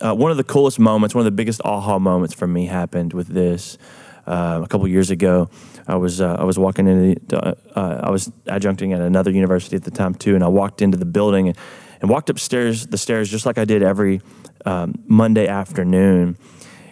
[0.00, 3.12] uh, one of the coolest moments, one of the biggest aha moments for me happened
[3.12, 3.78] with this
[4.26, 5.48] uh, a couple years ago.
[5.86, 9.76] I was uh, I was walking into uh, uh, I was adjuncting at another university
[9.76, 11.58] at the time too, and I walked into the building and,
[12.00, 14.20] and walked upstairs the stairs just like I did every
[14.64, 16.36] um, Monday afternoon.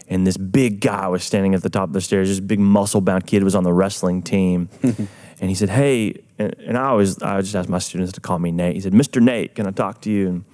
[0.09, 2.29] And this big guy was standing at the top of the stairs.
[2.29, 4.69] This big muscle bound kid was on the wrestling team,
[5.43, 8.39] and he said, "Hey," and, and I always I just ask my students to call
[8.39, 8.75] me Nate.
[8.77, 9.21] He said, "Mr.
[9.21, 10.45] Nate, can I talk to you?" And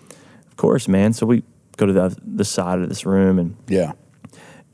[0.48, 1.12] of course, man.
[1.12, 1.44] So we
[1.76, 3.92] go to the the side of this room and Yeah.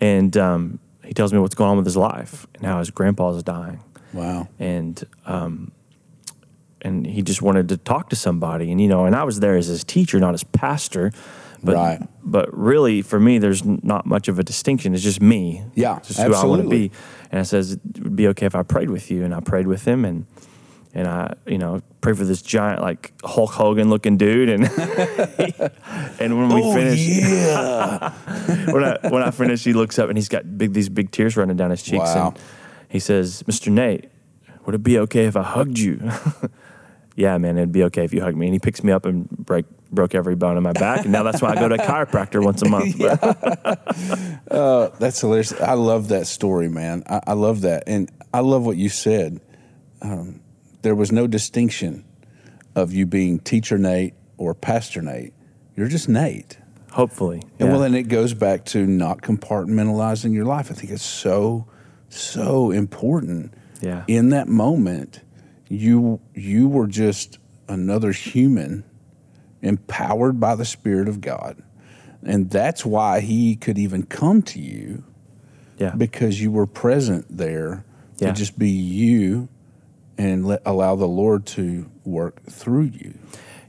[0.01, 3.43] and um, he tells me what's going on with his life and how his grandpa's
[3.43, 3.81] dying,
[4.15, 4.49] Wow.
[4.59, 5.73] and um,
[6.81, 9.57] and he just wanted to talk to somebody, and you know, and I was there
[9.57, 11.11] as his teacher, not as pastor,
[11.65, 12.01] but Right.
[12.23, 14.95] but really for me, there's not much of a distinction.
[14.95, 16.91] It's just me, Yeah, it's just who I want to be.
[17.31, 19.67] And I says it would be okay if I prayed with you, and I prayed
[19.67, 20.27] with him, and
[20.95, 24.65] and I you know prayed for this giant like Hulk Hogan looking dude, and
[26.21, 28.11] and when we Oh, finished yeah.
[28.73, 31.37] when I when I finish, he looks up and he's got big these big tears
[31.37, 32.29] running down his cheeks, Wow.
[32.35, 32.39] and
[32.89, 33.73] he says, "Mr.
[33.73, 34.09] Nate,
[34.67, 35.99] would it be okay if I hugged you?"
[37.17, 38.47] yeah, man, it'd be okay if you hugged me.
[38.47, 41.23] And he picks me up and break broke every bone in my back, and now
[41.23, 42.99] that's why I go to a chiropractor once a month.
[44.49, 45.53] But- That's hilarious.
[45.61, 47.03] I love that story, man.
[47.09, 47.85] I, I love that.
[47.87, 49.41] And I love what you said.
[50.03, 50.41] Um,
[50.83, 52.05] there was no distinction
[52.75, 55.33] of you being teacher Nate or pastor Nate.
[55.77, 56.59] You're just Nate.
[56.93, 57.73] hopefully, And yeah.
[57.73, 60.71] well, and it goes back to not compartmentalizing your life.
[60.71, 61.67] I think it's so,
[62.09, 63.55] so important.
[63.81, 64.05] Yeah.
[64.09, 65.21] In that moment,
[65.69, 68.85] you you were just another human,
[69.63, 71.63] empowered by the Spirit of God,
[72.23, 75.05] and that's why He could even come to you
[75.79, 77.85] yeah, because you were present there
[78.19, 78.29] Yeah.
[78.29, 79.49] to just be you
[80.17, 83.15] and let, allow the Lord to work through you.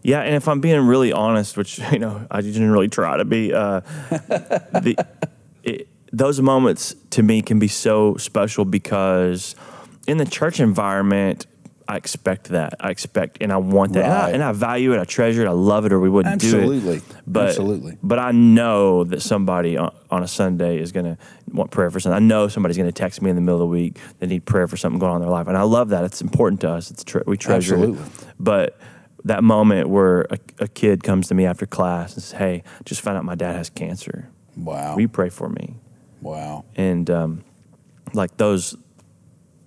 [0.04, 3.26] Yeah, and if I'm being really honest, which you know I didn't really try to
[3.26, 3.80] be, uh,
[4.10, 4.96] the,
[5.64, 9.56] it, those moments to me can be so special because
[10.08, 11.48] in the church environment,
[11.88, 12.76] I expect that.
[12.80, 15.00] I expect and I want that, and, I, and I value it.
[15.00, 15.48] I treasure it.
[15.48, 17.04] I love it, or we wouldn't do it.
[17.28, 17.98] But Absolutely.
[18.02, 21.18] but I know that somebody on, on a Sunday is going to
[21.52, 22.16] want prayer for something.
[22.16, 24.46] I know somebody's going to text me in the middle of the week that need
[24.46, 26.04] prayer for something going on in their life, and I love that.
[26.04, 26.90] It's important to us.
[26.90, 28.04] It's tre- we treasure Absolutely.
[28.04, 28.34] it.
[28.40, 28.80] But
[29.24, 33.02] that moment where a, a kid comes to me after class and says, "Hey, just
[33.02, 34.30] found out my dad has cancer.
[34.58, 34.96] Wow.
[34.96, 35.76] Will you pray for me?"
[36.22, 36.66] wow.
[36.76, 37.44] and um,
[38.14, 38.76] like those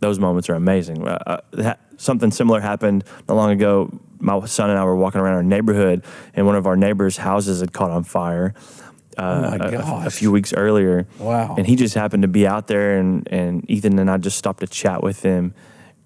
[0.01, 1.07] those moments are amazing.
[1.07, 3.91] Uh, uh, ha- something similar happened not long ago.
[4.21, 7.61] My son and I were walking around our neighborhood, and one of our neighbors' houses
[7.61, 8.55] had caught on fire.
[9.17, 11.07] Uh, Oh a- a- few weeks earlier.
[11.19, 11.57] Wow.
[11.59, 14.61] And he just happened to be out there, and, and Ethan and I just stopped
[14.61, 15.55] to chat with him,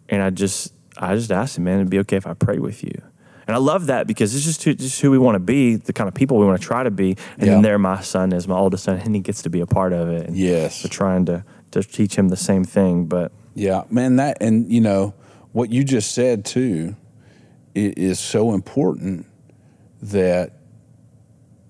[0.09, 2.83] and I just I just asked him, man, it'd be okay if I prayed with
[2.85, 2.93] you.
[3.47, 5.93] And I love that because it's just who, just who we want to be, the
[5.93, 7.17] kind of people we want to try to be.
[7.39, 7.53] And Yeah.
[7.55, 9.93] then there, my son is my oldest son, and he gets to be a part
[9.93, 10.29] of it.
[10.29, 10.85] And Yes.
[10.85, 13.07] we're trying to to teach him the same thing.
[13.07, 15.15] But Yeah, man, that and you know
[15.53, 16.97] what you just said too
[17.75, 19.27] is so important
[20.03, 20.53] that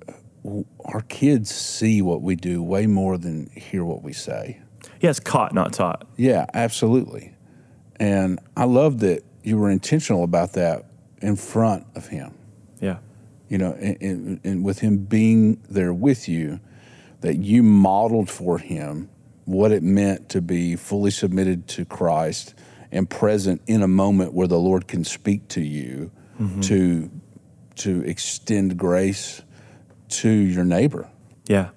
[0.09, 4.61] uh, our kids see what we do way more than hear what we say.
[5.01, 6.07] yeah, it's caught, not taught.
[6.17, 7.35] Yeah, absolutely.
[7.97, 10.87] And I love that you were intentional about that
[11.21, 12.35] in front of him.
[12.81, 12.99] Yeah,
[13.49, 16.59] you know, and, and, and with him being there with you,
[17.21, 19.09] that you modeled for him
[19.53, 22.55] what it meant to be fully submitted to Christ
[22.91, 26.11] and present in a moment where the Lord can speak to you
[26.63, 27.11] to
[27.77, 29.43] to extend grace
[30.09, 31.09] to your neighbor.
[31.47, 31.69] Yeah.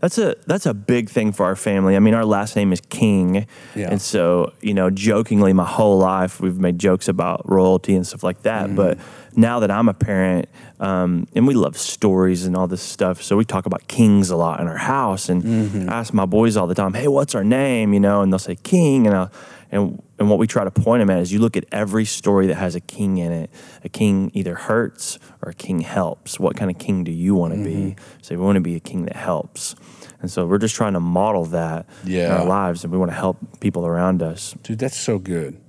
[0.00, 1.96] That's a that's a big thing for our family.
[1.96, 3.90] I mean, our last name is King, Yeah.
[3.90, 8.22] and so you know, jokingly, my whole life we've made jokes about royalty and stuff
[8.22, 8.66] like that.
[8.66, 8.76] Mm-hmm.
[8.76, 8.98] But
[9.36, 10.48] now that I'm a parent,
[10.80, 14.36] um, and we love stories and all this stuff, so we talk about kings a
[14.36, 15.28] lot in our house.
[15.28, 15.90] And Mm-hmm.
[15.90, 18.38] I ask my boys all the time, "Hey, what's our name?" You know, and they'll
[18.38, 19.28] say King, and I,
[19.70, 22.46] and and what we try to point them at is you look at every story
[22.46, 23.50] that has a king in it.
[23.82, 26.38] A king either hurts or a king helps.
[26.38, 27.74] What kind of king do you want to be?
[27.74, 28.20] Mm-hmm.
[28.22, 29.74] So we want to be a king that helps.
[30.22, 31.86] And so we're just trying to model that
[32.26, 34.54] in our lives, and we want to help people around us.
[34.62, 35.60] Dude, that's so good.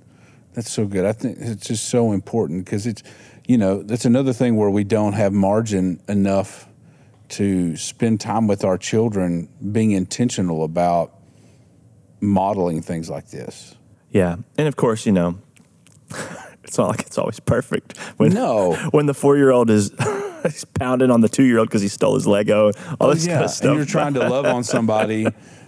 [0.54, 1.04] That's so good.
[1.04, 3.02] I think it's just so important because it's,
[3.46, 6.68] you know, that's another thing where we don't have margin enough
[7.28, 11.14] to spend time with our children being intentional about
[12.20, 13.74] modeling things like this.
[14.10, 15.38] Yeah, and of course, you know,
[16.64, 17.96] it's not like it's always perfect.
[18.16, 18.74] When No.
[18.90, 19.92] when the four year old is
[20.42, 23.26] he's pounding on the two year old because he stole his Lego, all oh, this
[23.26, 23.68] kind of stuff.
[23.68, 25.26] and you're trying to love on somebody,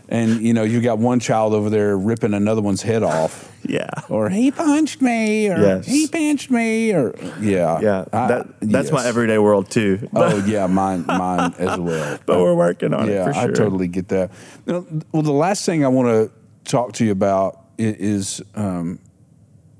[0.08, 3.88] and you know you got one child over there ripping another one's head off, yeah,
[4.08, 5.86] or he punched me, or Yes.
[5.86, 8.04] he pinched me, or yeah, yeah.
[8.12, 10.08] I- that that's my everyday world too.
[10.14, 12.18] Oh yeah, mine, mine as well.
[12.26, 13.50] but we're working on yeah, it yeah sure.
[13.50, 14.30] I totally get that.
[14.66, 16.30] You know, well, the last thing I want to
[16.70, 18.98] talk to you about is um,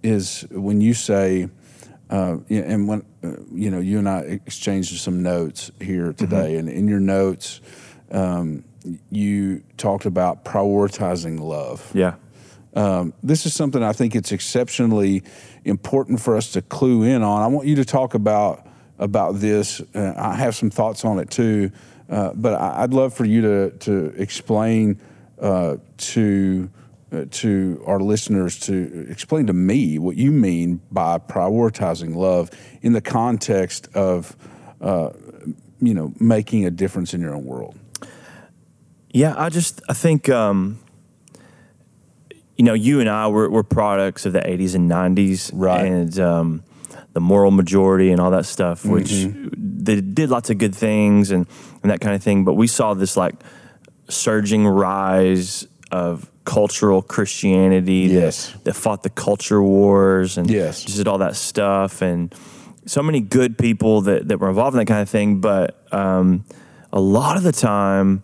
[0.03, 1.49] is when you say,
[2.11, 6.69] uh, and when uh, you know you and I exchanged some notes here today, and
[6.69, 7.61] in your notes,
[8.13, 8.65] um,
[9.11, 11.91] you talked about prioritizing love.
[11.95, 12.15] Yeah,
[12.75, 15.23] Um, this is something I think it's exceptionally
[15.65, 17.43] important for us to clue in on.
[17.43, 18.67] I want you to talk about
[18.99, 19.81] about this.
[19.95, 21.71] Uh, I have some thoughts on it too,
[22.11, 25.01] uh, but I, I'd love for you to to explain
[25.41, 26.71] uh, to
[27.13, 32.51] uh, to our listeners to explain to me what you mean by prioritizing love
[32.83, 34.37] in the context of
[34.81, 35.11] uh,
[35.81, 37.79] you know making a difference in your own world.
[39.13, 39.35] Yeah.
[39.37, 40.79] I just I think um,
[42.57, 45.85] you know you and I we're, we're products of the '80s and '90s, Right.
[45.87, 46.63] And um,
[47.13, 49.49] the moral majority and all that stuff, which Mm-hmm.
[49.85, 51.47] they did lots of good things and
[51.83, 52.45] and that kind of thing.
[52.45, 53.35] But we saw this like
[54.09, 58.53] surging rise of cultural Christianity Yes.
[58.53, 60.83] that, that fought the culture wars and Yes.
[60.85, 62.35] just did all that stuff and
[62.87, 65.41] so many good people that, that were involved in that kind of thing.
[65.43, 66.45] But um,
[66.91, 68.23] a lot of the time,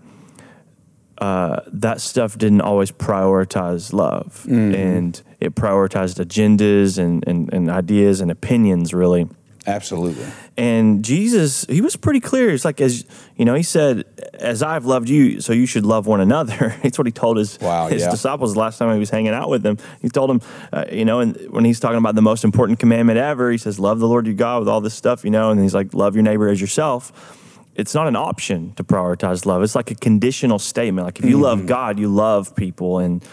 [1.19, 8.21] uh, that stuff didn't always prioritize love and it prioritized agendas and, and, and ideas
[8.21, 9.29] and opinions really.
[9.67, 10.27] Absolutely.
[10.59, 12.51] And Jesus, he was pretty clear.
[12.51, 16.07] It's like, as you know, he said, As I've loved you, so you should love
[16.07, 16.77] one another.
[16.85, 18.11] It's what he told his, Wow, his yeah.
[18.11, 19.79] disciples the last time he was hanging out with them.
[20.03, 23.19] He told them, uh, you know, and when he's talking about the most important commandment
[23.19, 25.63] ever, he says, Love the Lord your God with all this stuff, you know, and
[25.63, 27.41] he's like, Love your neighbor as yourself.
[27.75, 29.63] It's not an option to prioritize love.
[29.63, 31.07] It's like a conditional statement.
[31.07, 31.43] Like if you Mm-hmm.
[31.43, 32.99] love God, you love people.
[32.99, 33.25] And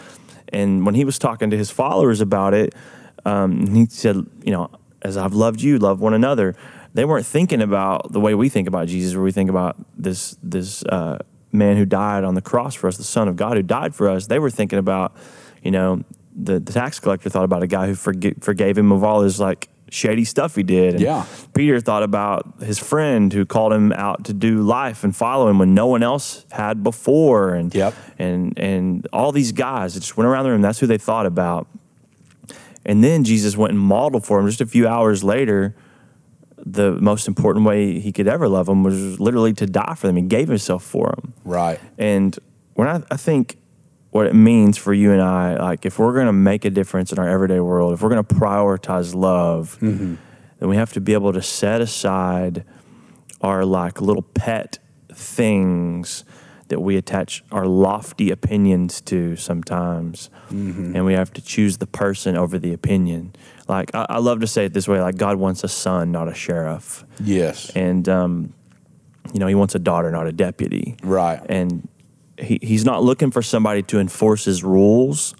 [0.52, 2.74] and when he was talking to his followers about it,
[3.24, 4.68] um, he said, you know,
[5.00, 6.54] as I've loved you, love one another.
[6.94, 10.36] They weren't thinking about the way we think about Jesus, where we think about this
[10.42, 11.18] this uh,
[11.52, 14.08] man who died on the cross for us, the Son of God who died for
[14.10, 14.26] us.
[14.26, 15.16] They were thinking about,
[15.62, 16.02] you know,
[16.34, 19.38] the, the tax collector thought about a guy who forg- forgave him of all his
[19.40, 20.94] like shady stuff he did.
[20.94, 21.24] And Yeah.
[21.54, 25.58] Peter thought about his friend who called him out to do life and follow him
[25.58, 27.54] when no one else had before.
[27.54, 27.94] And Yep.
[28.18, 30.62] and and all these guys that just went around the room.
[30.62, 31.66] That's who they thought about.
[32.84, 35.74] And then Jesus went and modeled for him just a few hours later.
[36.64, 40.16] The most important way he could ever love them was literally to die for them.
[40.16, 41.34] He gave himself for them.
[41.44, 41.78] Right.
[41.98, 42.36] And
[42.74, 43.58] when I, I think
[44.12, 47.12] what it means for you and I, like if we're going to make a difference
[47.12, 50.18] in our everyday world, if we're going to prioritize love, then
[50.60, 52.64] we have to be able to set aside
[53.40, 54.78] our like little pet
[55.12, 56.24] things
[56.68, 60.30] that we attach our lofty opinions to sometimes.
[60.50, 63.34] And we have to choose the person over the opinion.
[63.68, 66.28] Like I, I love to say it this way, like God wants a son, not
[66.28, 67.04] a sheriff.
[67.20, 67.70] Yes.
[67.74, 68.52] And um,
[69.32, 71.40] you know, he wants a daughter, not a deputy Right.
[71.48, 71.88] and
[72.42, 75.34] he, he's not looking for somebody to enforce his rules.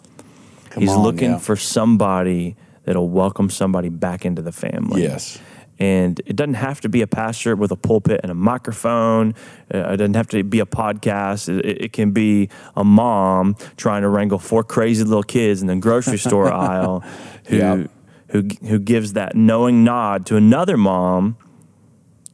[0.71, 1.39] Come he's on, looking yeah.
[1.39, 5.03] for somebody that'll welcome somebody back into the family.
[5.03, 5.39] Yes.
[5.79, 9.35] And it doesn't have to be a pastor with a pulpit and a microphone.
[9.73, 11.49] Uh, it doesn't have to be a podcast.
[11.49, 15.77] It, it- can be a mom trying to wrangle four crazy little kids in the
[15.77, 17.01] grocery store aisle
[17.47, 17.87] who, Yeah.
[18.29, 21.37] who, who gives that knowing nod to another mom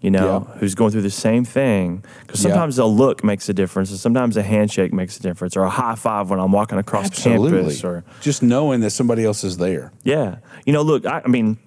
[0.01, 0.59] you know, Yeah.
[0.59, 2.05] who's going through the same thing.
[2.26, 2.51] Because Yeah.
[2.51, 5.70] sometimes a look makes a difference, and sometimes a handshake makes a difference, or a
[5.70, 9.92] high five when I'm walking across campus, or just knowing that somebody else is there.
[10.05, 10.36] yeah.
[10.66, 11.59] You know, look, I, I mean,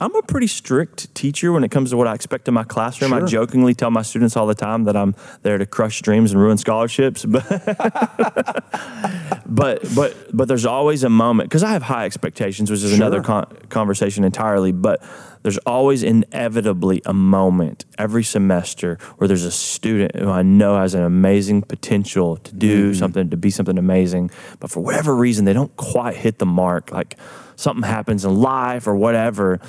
[0.00, 3.12] I'm a pretty strict teacher when it comes to what I expect in my classroom.
[3.12, 6.40] I jokingly tell my students all the time that I'm there to crush dreams and
[6.40, 7.44] ruin scholarships, but
[9.46, 13.22] but but but there's always a moment because I have high expectations, which is another
[13.22, 14.72] con- conversation entirely.
[14.72, 15.02] But
[15.42, 20.94] there's always inevitably a moment every semester where there's a student who I know has
[20.94, 22.94] an amazing potential to do Mm-hmm.
[22.98, 26.90] something, to be something amazing, but for whatever reason they don't quite hit the mark.
[26.90, 27.18] Like
[27.56, 29.60] something happens in life or whatever,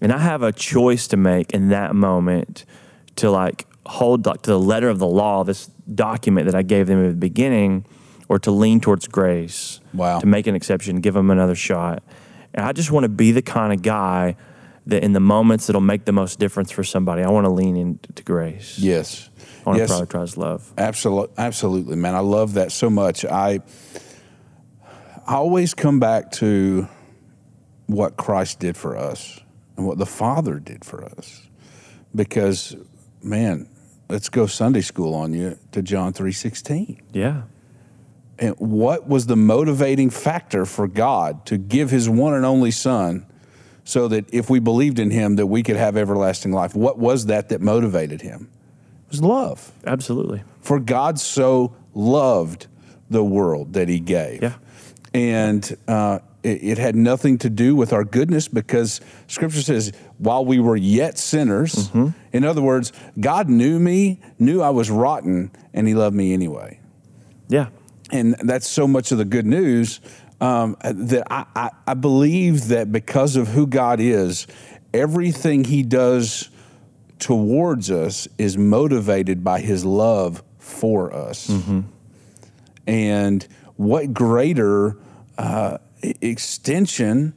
[0.00, 2.64] and I have a choice to make in that moment
[3.16, 6.86] to like hold like to the letter of the law, this document that I gave
[6.86, 7.84] them at the beginning,
[8.28, 9.80] or to lean towards grace.
[9.92, 10.20] Wow.
[10.20, 12.02] To make an exception, give them another shot.
[12.54, 14.36] And I just want to be the kind of guy
[14.86, 17.76] that in the moments that'll make the most difference for somebody, I want to lean
[17.76, 18.78] into grace.
[18.78, 19.30] Yes.
[19.64, 19.96] I want yes.
[19.96, 20.72] to prioritize love.
[20.76, 22.14] Absolutely, absolutely, man.
[22.14, 23.24] I love that so much.
[23.24, 23.60] I
[25.26, 26.88] I always come back to
[27.86, 29.40] what Christ did for us
[29.76, 31.48] and what the Father did for us,
[32.14, 32.76] because,
[33.22, 33.68] man,
[34.08, 37.00] let's go Sunday school on you to John three sixteen.
[37.12, 37.42] Yeah.
[38.38, 43.26] And what was the motivating factor for God to give His one and only Son,
[43.84, 46.74] so that if we believed in Him, that we could have everlasting life?
[46.74, 48.48] What was that that motivated Him?
[49.06, 49.72] It was love.
[49.86, 50.42] Absolutely.
[50.60, 52.66] For God so loved
[53.10, 54.42] the world that He gave.
[54.42, 54.54] Yeah.
[55.14, 60.44] And uh, it, it had nothing to do with our goodness because Scripture says, while
[60.44, 62.08] we were yet sinners, Mm-hmm.
[62.32, 66.80] in other words, God knew me, knew I was rotten, and He loved me anyway.
[67.48, 67.68] Yeah.
[68.10, 70.00] And that's so much of the good news
[70.40, 74.46] um, that I, I, I believe that because of who God is,
[74.92, 76.50] everything He does
[77.18, 81.48] towards us is motivated by His love for us.
[82.86, 84.96] And what greater
[85.38, 87.34] uh, extension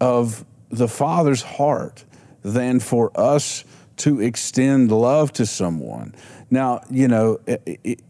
[0.00, 2.04] of the Father's heart
[2.42, 3.64] than for us
[3.98, 6.14] to extend love to someone?
[6.50, 8.02] Now, you know, it, it,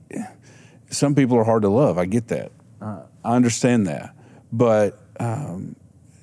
[0.91, 1.99] some people are hard to love.
[1.99, 2.53] I get that.
[3.25, 4.14] I understand that.
[4.53, 5.77] But, um,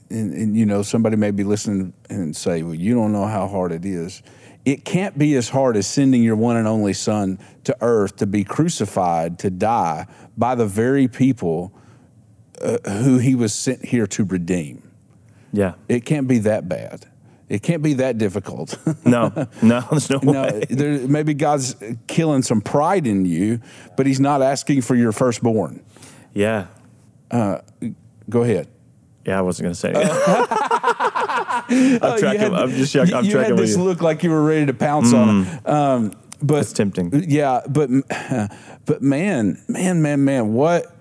[0.10, 3.48] and, and, you know, somebody may be listening and say, well, you don't know how
[3.48, 4.24] hard it is.
[4.66, 8.26] It can't be as hard as sending your one and only son to earth to
[8.26, 11.72] be crucified, to die by the very people
[12.62, 14.82] uh, who he was sent here to redeem.
[15.54, 15.74] Yeah.
[15.88, 17.06] It can't be that bad.
[17.50, 18.78] It can't be that difficult.
[19.06, 19.32] No.
[19.62, 19.82] No.
[19.92, 20.64] There's no, no, way.
[20.70, 21.76] there, maybe God's
[22.08, 23.62] killing some pride in you,
[23.96, 25.82] but He's not asking for your firstborn.
[26.34, 26.68] Yeah.
[28.30, 28.68] Go ahead.
[29.26, 29.40] Yeah.
[29.40, 30.12] I wasn't going to say anything.
[31.70, 33.14] I'm, you tracking, had- I'm just checking.
[33.14, 33.84] I'm you had this you.
[33.84, 35.68] look like you were ready to pounce on it.
[35.70, 37.12] Um, but It's tempting.
[37.28, 37.90] Yeah, but
[38.86, 40.97] but man, man, man, man, what?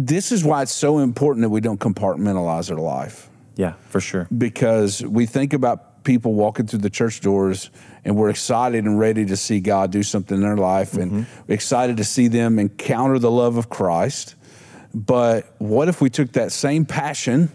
[0.00, 4.28] This is why it's so important that we don't compartmentalize our life Yeah, for sure.
[4.36, 7.70] because we think about people walking through the church doors
[8.04, 11.96] and we're excited and ready to see God do something in their life and excited
[11.96, 14.36] to see them encounter the love of Christ.
[14.94, 17.50] But what if we took that same passion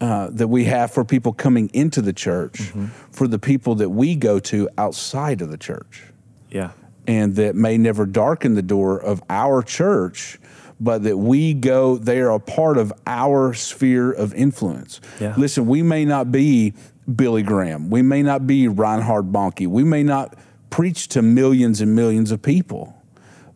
[0.00, 2.72] uh, that we have for people coming into the church
[3.10, 6.04] for the people that we go to outside of the church?
[6.50, 6.70] Yeah.
[7.08, 10.38] and that may never darken the door of our church,
[10.80, 15.00] but that we go, they are a part of our sphere of influence.
[15.20, 15.34] Yeah.
[15.36, 16.74] Listen, we may not be
[17.14, 20.36] Billy Graham, we may not be Reinhard Bonnke, we may not
[20.70, 23.02] preach to millions and millions of people,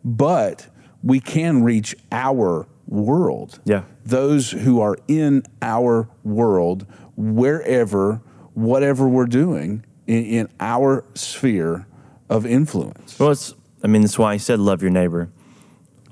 [0.03, 0.67] but
[1.03, 3.59] we can reach our world.
[3.65, 3.83] Yeah.
[4.05, 8.21] Those who are in our world, wherever,
[8.53, 11.87] whatever we're doing in, in our sphere
[12.29, 13.19] of influence.
[13.19, 13.53] Well, it's.
[13.83, 15.29] I mean, that's why he said, "Love your neighbor."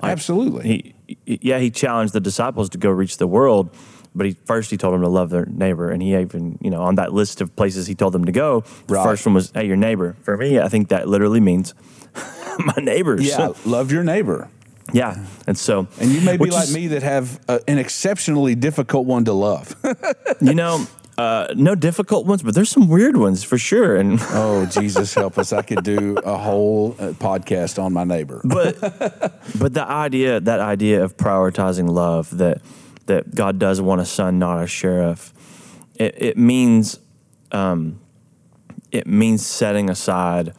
[0.04, 0.94] Absolutely.
[1.26, 3.70] He, yeah, he challenged the disciples to go reach the world,
[4.16, 6.82] but he first he told them to love their neighbor, and he even, you know,
[6.82, 9.04] on that list of places he told them to go, the Right.
[9.04, 11.74] first one was, "Hey, your neighbor." For me, I think that literally means
[12.60, 13.26] my neighbors.
[13.28, 14.50] yeah, love your neighbor.
[14.94, 18.56] yeah, and so, And you may be like is- me that have uh, an exceptionally
[18.56, 19.76] difficult one to love.
[20.42, 20.86] you know,
[21.18, 24.20] uh, no difficult ones, but there's some weird ones for sure, and.
[24.30, 25.52] oh, Jesus help us.
[25.52, 28.42] I could do a whole uh, podcast on my neighbor.
[28.44, 28.80] but
[29.58, 32.62] but the idea that idea of prioritizing love that
[33.08, 35.34] that God does want a son, not a sheriff.
[35.96, 37.00] It, it means
[37.52, 38.00] um,
[38.92, 40.54] it means setting aside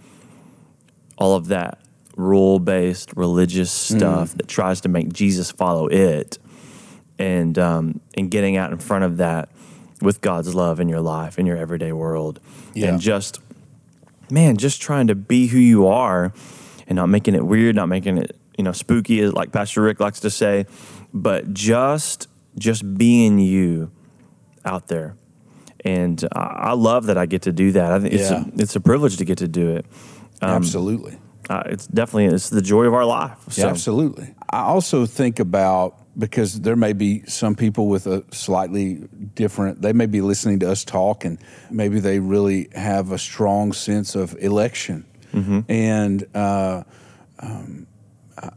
[1.17, 1.79] all of that
[2.17, 6.39] rule based religious stuff that tries to make Jesus follow it,
[7.19, 9.51] and um, and getting out in front of that
[10.03, 12.41] with God's love in your life in your everyday world,
[12.75, 12.89] Yeah.
[12.89, 13.41] and just
[14.31, 16.33] man, just trying to be who you are
[16.87, 20.21] and not making it weird, not making it, you know, spooky, like Pastor Rick likes
[20.21, 20.67] to say,
[21.15, 22.29] but just
[22.59, 23.91] just being you
[24.65, 25.15] out there.
[25.85, 27.93] And I I love that I get to do that.
[27.93, 28.45] I think it's Yeah.
[28.45, 29.87] a, it's a privilege to get to do it.
[30.43, 31.19] Absolutely.
[31.49, 33.39] Uh, it's definitely it's the joy of our life.
[33.57, 34.35] Yeah, absolutely.
[34.51, 38.95] I also think about because there may be some people with a slightly
[39.35, 41.39] different, they may be listening to us talk and
[41.71, 45.05] maybe they really have a strong sense of election.
[45.69, 46.83] And uh,
[47.39, 47.87] um,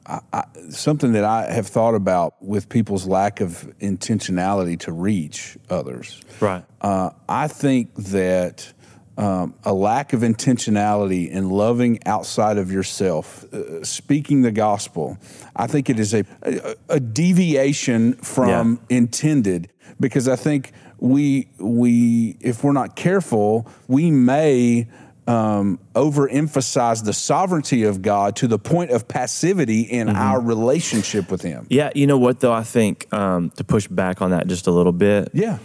[0.05, 5.57] I, I, something that I have thought about with people's lack of intentionality to reach
[5.69, 6.21] others.
[6.39, 6.63] Right.
[6.81, 8.73] Uh, I think that
[9.17, 15.17] um, a lack of intentionality in loving outside of yourself, uh, speaking the gospel,
[15.55, 22.37] I think it is a, a, a deviation from intended because I think we we
[22.39, 24.87] if we're not careful, we may
[25.27, 31.41] um, overemphasize the sovereignty of God to the point of passivity in our relationship with
[31.41, 31.67] Him.
[31.69, 32.53] Yeah, you know what though?
[32.53, 35.29] I think um, to push back on that just a little bit.
[35.33, 35.59] Yeah.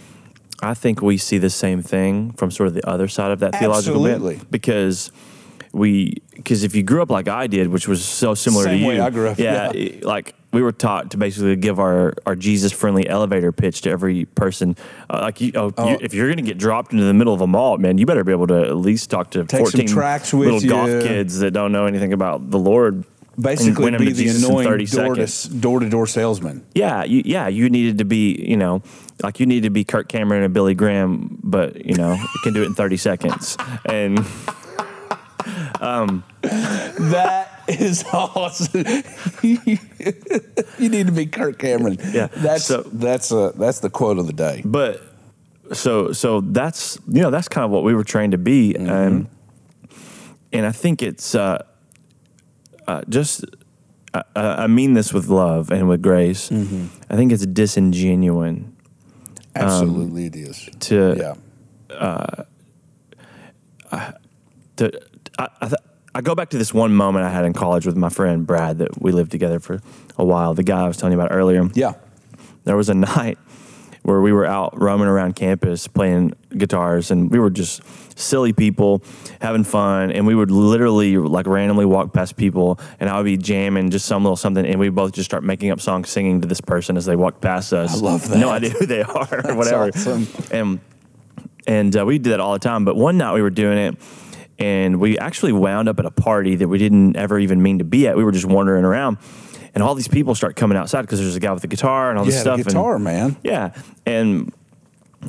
[0.61, 3.53] I think we see the same thing from sort of the other side of that
[3.59, 4.37] theological Absolutely.
[4.37, 5.11] bit because
[5.71, 8.79] we because if you grew up like I did, which was so similar Same to
[8.79, 9.99] you, way I grew up, yeah, yeah.
[10.03, 14.25] like we were taught to basically give our our Jesus friendly elevator pitch to every
[14.25, 14.75] person.
[15.09, 17.41] Uh, like you, oh, you, if you're going to get dropped into the middle of
[17.41, 20.33] a mall, man, you better be able to at least talk to Take fourteen tracts
[20.33, 21.01] with little goth you.
[21.01, 23.03] kids that don't know anything about the Lord.
[23.39, 26.65] Basically, be the Jesus annoying door to, door to door salesman.
[26.73, 28.81] Yeah, you, yeah, you needed to be, you know,
[29.23, 32.53] like you need to be Kirk Cameron and Billy Graham, but you know, you can
[32.53, 33.57] do it in thirty seconds.
[33.85, 34.19] And
[36.41, 38.83] That is awesome.
[39.43, 41.97] you need to be Kirk Cameron.
[42.11, 44.61] Yeah, that's so- that's uh, that's the quote of the day.
[44.65, 45.01] but
[45.73, 49.27] so so that's you know that's kind of what we were trained to be, um,
[50.53, 51.63] and I think it's uh,
[52.87, 53.45] uh, just.
[54.35, 56.51] I, mean this with love and with grace.
[56.51, 58.71] I think it's disingenuine
[59.59, 60.69] Um, Absolutely, it is.
[60.81, 61.15] to
[61.89, 62.43] Yeah, uh,
[64.77, 64.91] to,
[65.39, 65.81] I, I, th-
[66.13, 68.79] I go back to this one moment I had in college with my friend Brad
[68.79, 69.81] that we lived together for
[70.17, 70.53] a while.
[70.53, 71.67] The guy I was telling you about earlier.
[71.73, 71.93] yeah.
[72.63, 73.37] There was a night
[74.07, 77.81] where we were out roaming around campus playing guitars, and we were just
[78.17, 79.03] silly people
[79.41, 80.13] having fun.
[80.13, 84.05] And we would literally like randomly walk past people, and I would be jamming just
[84.05, 86.95] some little something, and we both just start making up songs, singing to this person
[86.95, 87.97] as they walked past us.
[87.97, 88.37] I love that.
[88.37, 89.89] No idea who they are or whatever.
[89.89, 90.25] awesome.
[90.51, 90.79] And
[91.67, 92.85] and uh, we did that all the time.
[92.85, 93.97] But one night we were doing it,
[94.57, 97.83] and we actually wound up at a party that we didn't ever even mean to
[97.83, 98.15] be at.
[98.15, 99.17] We were just wandering around,
[99.77, 102.17] and all these people start coming outside because there's a guy with a guitar and
[102.17, 102.55] all this Yeah, stuff.
[102.57, 103.37] the and- guitar, man.
[103.43, 103.73] yeah,
[104.07, 104.51] and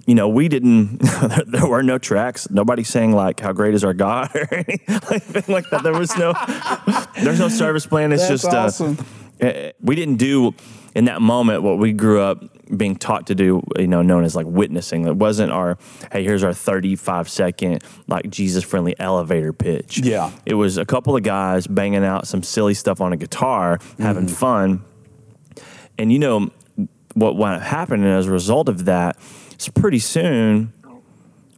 [0.06, 0.96] you know we didn't.
[1.46, 2.48] there were no tracts.
[2.50, 5.82] Nobody sang like "How Great Is Our God" or anything like that.
[5.82, 6.32] There was no.
[7.22, 8.10] There's no service plan.
[8.12, 8.96] It's That's just uh, awesome.
[9.42, 10.54] uh, we didn't do
[10.94, 12.42] in that moment what we grew up
[12.76, 15.06] being taught to do, you know, known as like witnessing.
[15.06, 15.78] It wasn't our,
[16.12, 19.98] hey, here's our 35 second, like Jesus friendly elevator pitch.
[19.98, 20.30] Yeah.
[20.46, 24.26] It was a couple of guys banging out some silly stuff on a guitar, having
[24.26, 24.34] Mm-hmm.
[24.34, 24.84] fun.
[25.98, 26.50] And you know,
[27.14, 29.16] what wound up happening as a result of that
[29.58, 30.72] is pretty soon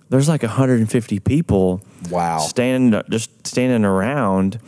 [0.09, 2.39] there's like 150 people Wow.
[2.39, 4.59] standing just standing around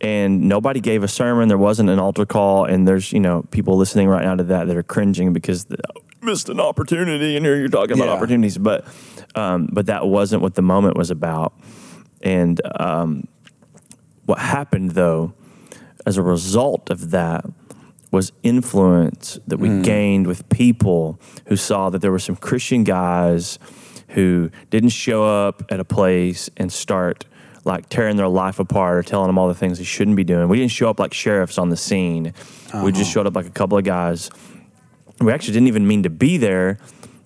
[0.00, 1.48] and nobody gave a sermon.
[1.48, 2.64] There wasn't an altar call.
[2.64, 5.76] And there's you know people listening right now to that that are cringing because they
[6.22, 7.36] missed an opportunity.
[7.36, 8.12] And here you're talking about Yeah.
[8.14, 8.58] opportunities.
[8.58, 8.86] But
[9.34, 11.52] um, but that wasn't what the moment was about.
[12.22, 13.26] And um,
[14.26, 15.32] what happened though
[16.06, 17.44] as a result of that
[18.10, 23.58] was influence that we gained with people who saw that there were some Christian guys
[24.08, 27.24] who didn't show up at a place and start
[27.64, 30.48] like tearing their life apart or telling them all the things they shouldn't be doing.
[30.48, 32.32] We didn't show up like sheriffs on the scene.
[32.82, 33.04] We just uh-huh.
[33.04, 34.30] showed up like a couple of guys.
[35.20, 36.78] We actually didn't even mean to be there,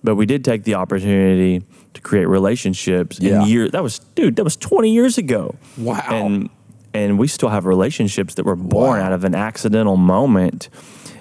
[0.03, 1.63] but we did take the opportunity
[1.93, 3.19] to create relationships.
[3.19, 3.41] Yeah.
[3.41, 5.55] In year that was dude, that was 20 years ago.
[5.77, 6.01] Wow.
[6.09, 6.49] And
[6.93, 9.05] and we still have relationships that were born Wow.
[9.05, 10.69] out of an accidental moment.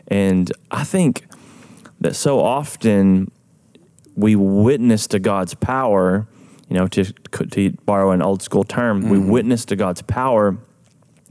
[0.08, 1.26] And I think
[2.00, 3.30] that so often
[4.14, 6.28] we witness to God's power,
[6.74, 10.58] you know, to, to borrow an old school term, we witness to God's power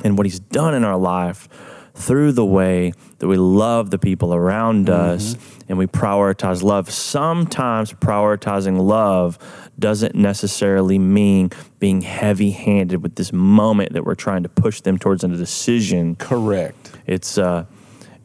[0.02, 1.50] and what He's done in our life
[1.94, 5.36] through the way that we love the people around us
[5.68, 6.90] and we prioritize love.
[6.90, 9.38] Sometimes prioritizing love
[9.78, 14.98] doesn't necessarily mean being heavy handed with this moment that we're trying to push them
[14.98, 16.16] towards a decision.
[16.16, 16.94] Correct.
[17.06, 17.66] It's uh,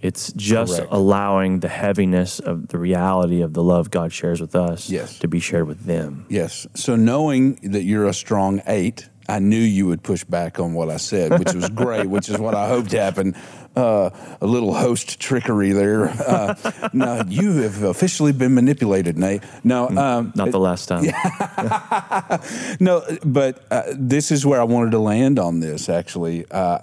[0.01, 0.93] it's just Correct.
[0.93, 5.19] allowing the heaviness of the reality of the love God shares with us Yes.
[5.21, 6.27] to be shared with them.
[6.29, 6.67] Yes.
[6.75, 10.89] So knowing that you're a strong eight I knew you would push back on what
[10.89, 13.37] I said, which was great, which is what I hoped happened.
[13.77, 14.09] Uh,
[14.41, 16.09] a little host trickery there.
[16.09, 16.55] Uh,
[16.95, 19.43] no, you have officially been manipulated, Nate.
[19.65, 21.05] No, um, Not the last time.
[22.81, 26.51] no, but uh, this is where I wanted to land on this actually.
[26.51, 26.79] Uh,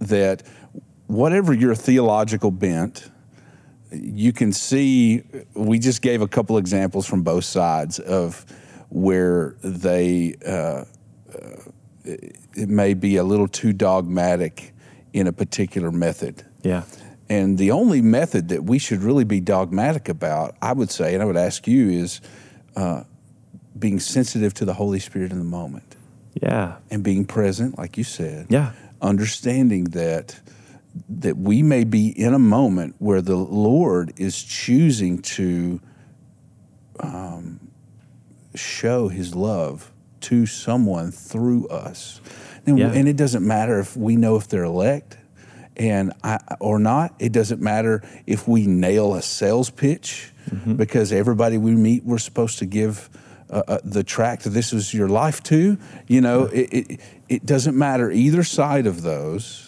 [0.00, 0.42] that
[1.12, 3.10] whatever your theological bent,
[3.90, 5.22] you can see,
[5.54, 8.46] we just gave a couple examples from both sides of
[8.88, 10.84] where they, uh,
[12.04, 14.72] it may be a little too dogmatic
[15.12, 16.44] in a particular method.
[16.62, 16.84] Yeah.
[17.28, 21.22] And the only method that we should really be dogmatic about, I would say, and
[21.22, 22.20] I would ask you, is
[22.76, 23.04] uh,
[23.78, 25.96] being sensitive to the Holy Spirit in the moment
[26.42, 26.76] Yeah.
[26.90, 28.46] and being present, like you said.
[28.48, 28.72] Yeah.
[29.00, 30.40] Understanding that
[31.08, 35.80] that we may be in a moment where the Lord is choosing to
[37.00, 37.60] um,
[38.54, 39.90] show His love
[40.22, 42.20] to someone through us,
[42.66, 42.92] and, Yeah.
[42.92, 45.16] and it doesn't matter if we know if they're elect
[45.76, 47.14] and I, or not.
[47.18, 50.32] It doesn't matter if we nail a sales pitch
[50.76, 53.08] because everybody we meet we're supposed to give
[53.48, 55.78] uh, uh, the tract this is your life to.
[56.08, 59.61] You know, it, it it doesn't matter either side of those.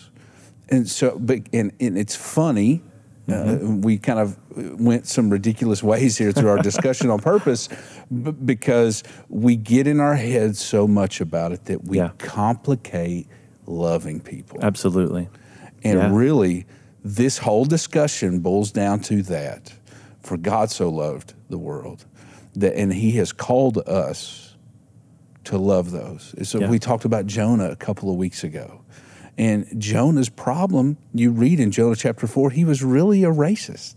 [0.69, 2.83] And so, but and, and it's funny.
[3.27, 4.37] Uh, we kind of
[4.79, 7.71] went some ridiculous ways here through our discussion on purpose
[8.11, 12.11] b- because we get in our heads so much about it that we Yeah.
[12.19, 13.27] complicate
[13.67, 14.59] loving people.
[14.63, 15.31] Absolutely.
[15.83, 16.11] And Yeah.
[16.15, 16.67] really,
[17.03, 19.73] this whole discussion boils down to that.
[20.21, 22.05] For God so loved the world,
[22.57, 24.55] that and He has called us
[25.45, 26.35] to love those.
[26.43, 26.69] So Yeah.
[26.71, 28.81] we talked about Jonah a couple of weeks ago.
[29.37, 33.97] And Jonah's problem, you read in Jonah chapter four, he was really a racist.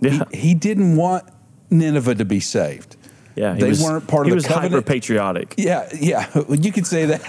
[0.00, 0.24] Yeah.
[0.32, 1.24] He, he didn't want
[1.70, 2.96] Nineveh to be saved.
[3.34, 3.54] Yeah.
[3.54, 4.72] He They was, weren't part of he the was covenant.
[4.74, 5.54] hyper patriotic.
[5.56, 7.22] Yeah, yeah, you could say that.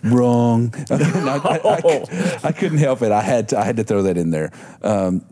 [0.04, 0.72] Wrong.
[0.90, 3.12] I, I- I- I couldn't help it.
[3.12, 3.58] I had to.
[3.58, 4.50] I had to throw that in there.
[4.82, 5.24] Um,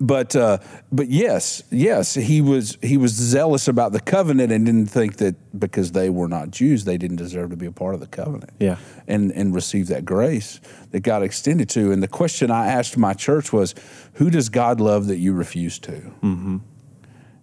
[0.00, 0.58] but uh,
[0.92, 5.58] but yes, yes, he was he was zealous about the covenant and didn't think that
[5.58, 8.52] because they were not Jews, they didn't deserve to be a part of the covenant.
[8.60, 8.76] Yeah.
[9.08, 10.60] and and receive that grace
[10.92, 11.90] that God extended to.
[11.90, 13.74] And the question I asked my church was,
[14.14, 15.92] "Who does God love that you refuse to?"
[16.22, 16.58] Mm-hmm.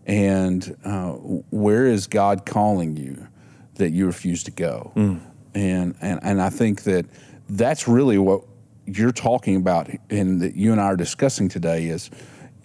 [0.06, 3.28] and uh, where is God calling you
[3.76, 4.94] that you refuse to go?
[4.96, 5.20] Mm.
[5.54, 7.06] And, and and I think that
[7.50, 8.44] that's really what
[8.86, 12.10] you're talking about, and that you and I are discussing today is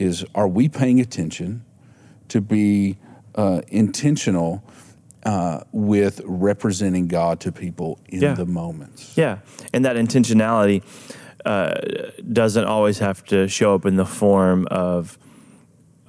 [0.00, 1.64] is are we paying attention
[2.28, 2.96] to be
[3.34, 4.62] uh, intentional
[5.24, 8.34] uh, with representing God to people in Yeah.
[8.34, 9.16] the moments?
[9.16, 9.38] Yeah,
[9.74, 10.82] and that intentionality
[11.44, 11.74] uh,
[12.32, 15.18] doesn't always have to show up in the form of,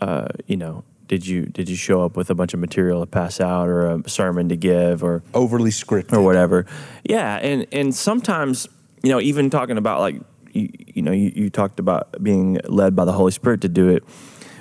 [0.01, 3.05] uh, you know, did you did you show up with a bunch of material to
[3.05, 6.13] pass out or a sermon to give or Overly scripted.
[6.13, 6.65] or whatever?
[7.03, 8.67] Yeah, and and sometimes
[9.03, 10.21] you know even talking about like
[10.53, 13.89] you, you know you, you talked about being led by the Holy Spirit to do
[13.89, 14.03] it.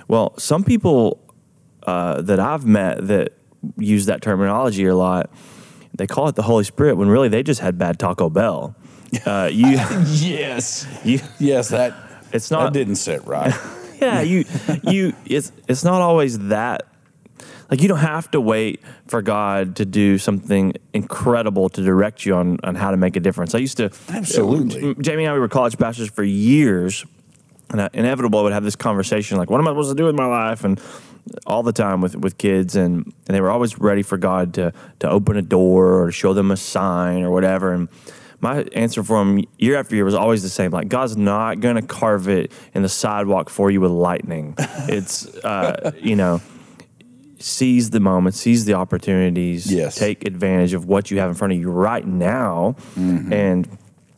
[0.08, 1.20] Well, some people
[1.84, 3.32] uh, that I've met that
[3.76, 5.30] use that terminology a lot,
[5.94, 8.74] they call it the Holy Spirit when really they just had bad Taco Bell.
[9.26, 9.66] Uh, you,
[10.06, 11.92] yes, you, yes, that
[12.32, 12.72] it's that not.
[12.72, 13.52] didn't sit right.
[14.00, 14.44] Yeah, you,
[14.84, 15.12] you.
[15.26, 16.86] It's it's not always that.
[17.70, 22.34] Like you don't have to wait for God to do something incredible to direct you
[22.34, 23.54] on on how to make a difference.
[23.54, 24.94] I used to Absolutely.
[24.96, 27.04] Jamie and I we were college pastors for years,
[27.70, 30.04] and I, inevitable I would have this conversation like, "What am I supposed to do
[30.04, 30.80] with my life?" and
[31.46, 34.72] all the time with with kids, and and they were always ready for God to
[34.98, 37.88] to open a door or to show them a sign or whatever, and.
[38.42, 40.70] My answer for them year after year was always the same.
[40.70, 44.54] Like God's not going to carve it in the sidewalk for you with lightning.
[44.88, 46.40] It's uh, you know,
[47.40, 49.96] seize the moment, seize the opportunities, Yes.
[49.96, 53.66] take advantage of what you have in front of you right now, and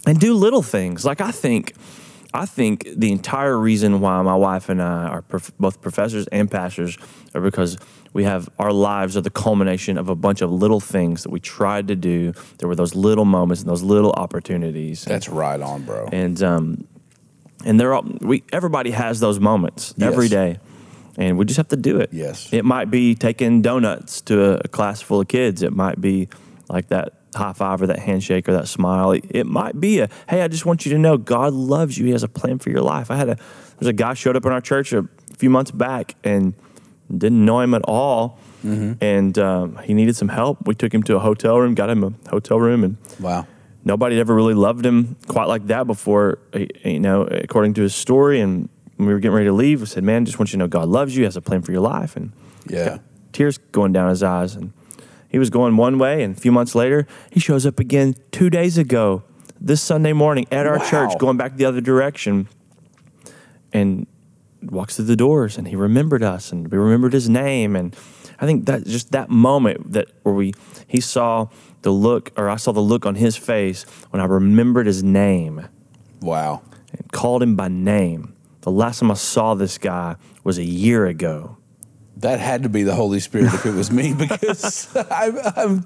[0.07, 1.05] and do little things.
[1.05, 1.75] Like I think,
[2.35, 6.51] I think the entire reason why my wife and I are prof- both professors and
[6.51, 6.99] pastors
[7.35, 7.79] are because
[8.13, 11.39] we have our lives are the culmination of a bunch of little things that we
[11.41, 12.33] tried to do.
[12.59, 16.09] There were those little moments and those little opportunities, That's right on, bro.
[16.13, 16.85] and um,
[17.65, 20.31] and they're all we everybody has those moments every Yes.
[20.31, 20.59] day,
[21.29, 22.11] and we just have to do it.
[22.13, 22.53] Yes.
[22.53, 25.63] it might be taking donuts to a class full of kids.
[25.63, 26.29] It might be
[26.69, 29.13] like that high five or that handshake or that smile.
[29.13, 32.05] It, might be a hey, I just want you to know God loves you.
[32.07, 33.11] He has a plan for your life.
[33.11, 33.37] I had a
[33.79, 35.07] there's a guy showed up in our church a
[35.37, 36.55] few months back and
[37.11, 38.39] didn't know him at all.
[38.65, 40.69] And um, he needed some help.
[40.69, 43.45] We took him to a hotel room, got him a hotel room, and Wow.
[43.85, 46.39] nobody had ever really loved him quite like that before,
[46.85, 48.41] you know, according to his story.
[48.41, 48.69] And
[49.03, 50.69] when we were getting ready to leave, we said, Man, just want you to know
[50.69, 52.17] God loves you, has a plan for your life.
[52.17, 52.33] And
[52.69, 52.99] Yeah.
[53.33, 54.55] tears going down his eyes.
[54.55, 54.73] And
[55.29, 58.49] he was going one way, and a few months later, he shows up again two
[58.51, 59.23] days ago,
[59.61, 60.85] this Sunday morning at our Wow.
[60.85, 62.49] church, going back the other direction,
[63.73, 64.07] and
[64.63, 67.97] walks through the doors, and he remembered us, and we remembered his name, and
[68.41, 70.53] I think that just that moment that where we
[70.87, 71.47] he saw
[71.83, 75.63] the look, or I saw the look on his face when I remembered his name
[76.21, 76.61] Wow.
[76.97, 78.35] and called him by name.
[78.63, 81.59] The last time I saw this guy was a year ago.
[82.19, 85.85] That had to be the Holy Spirit if it was me because I'm, I'm,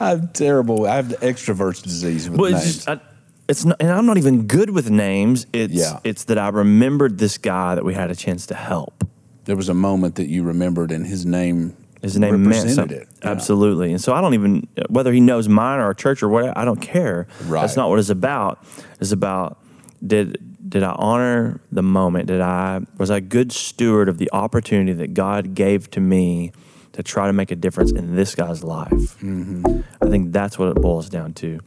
[0.00, 0.86] I'm terrible.
[0.86, 2.64] I have the extrovert's disease with Well, names.
[2.64, 3.00] it's just, I,
[3.48, 5.46] it's not, and I'm not even good with names.
[5.52, 5.98] It's Yeah.
[6.04, 9.04] it's that I remembered this guy that we had a chance to help.
[9.44, 12.96] there was a moment that you remembered, and his name His name meant something.
[12.96, 13.08] it.
[13.22, 13.30] Yeah.
[13.32, 13.90] Absolutely.
[13.90, 16.56] And so I don't even whether he knows mine or our church or what.
[16.56, 17.26] I don't care.
[17.44, 17.60] Right.
[17.60, 18.64] That's not what it's about.
[19.00, 19.58] It's about
[20.06, 22.26] did did I honor the moment?
[22.26, 26.52] Did I was I a good steward of the opportunity that God gave to me
[26.92, 28.90] to try to make a difference in this guy's life?
[28.92, 29.80] Mm-hmm.
[30.02, 31.60] I think that's what it boils down to.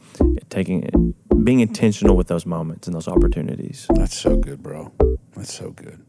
[0.50, 3.86] Taking being intentional with those moments and those opportunities.
[3.94, 4.92] That's so good, bro.
[5.34, 6.04] That's so good.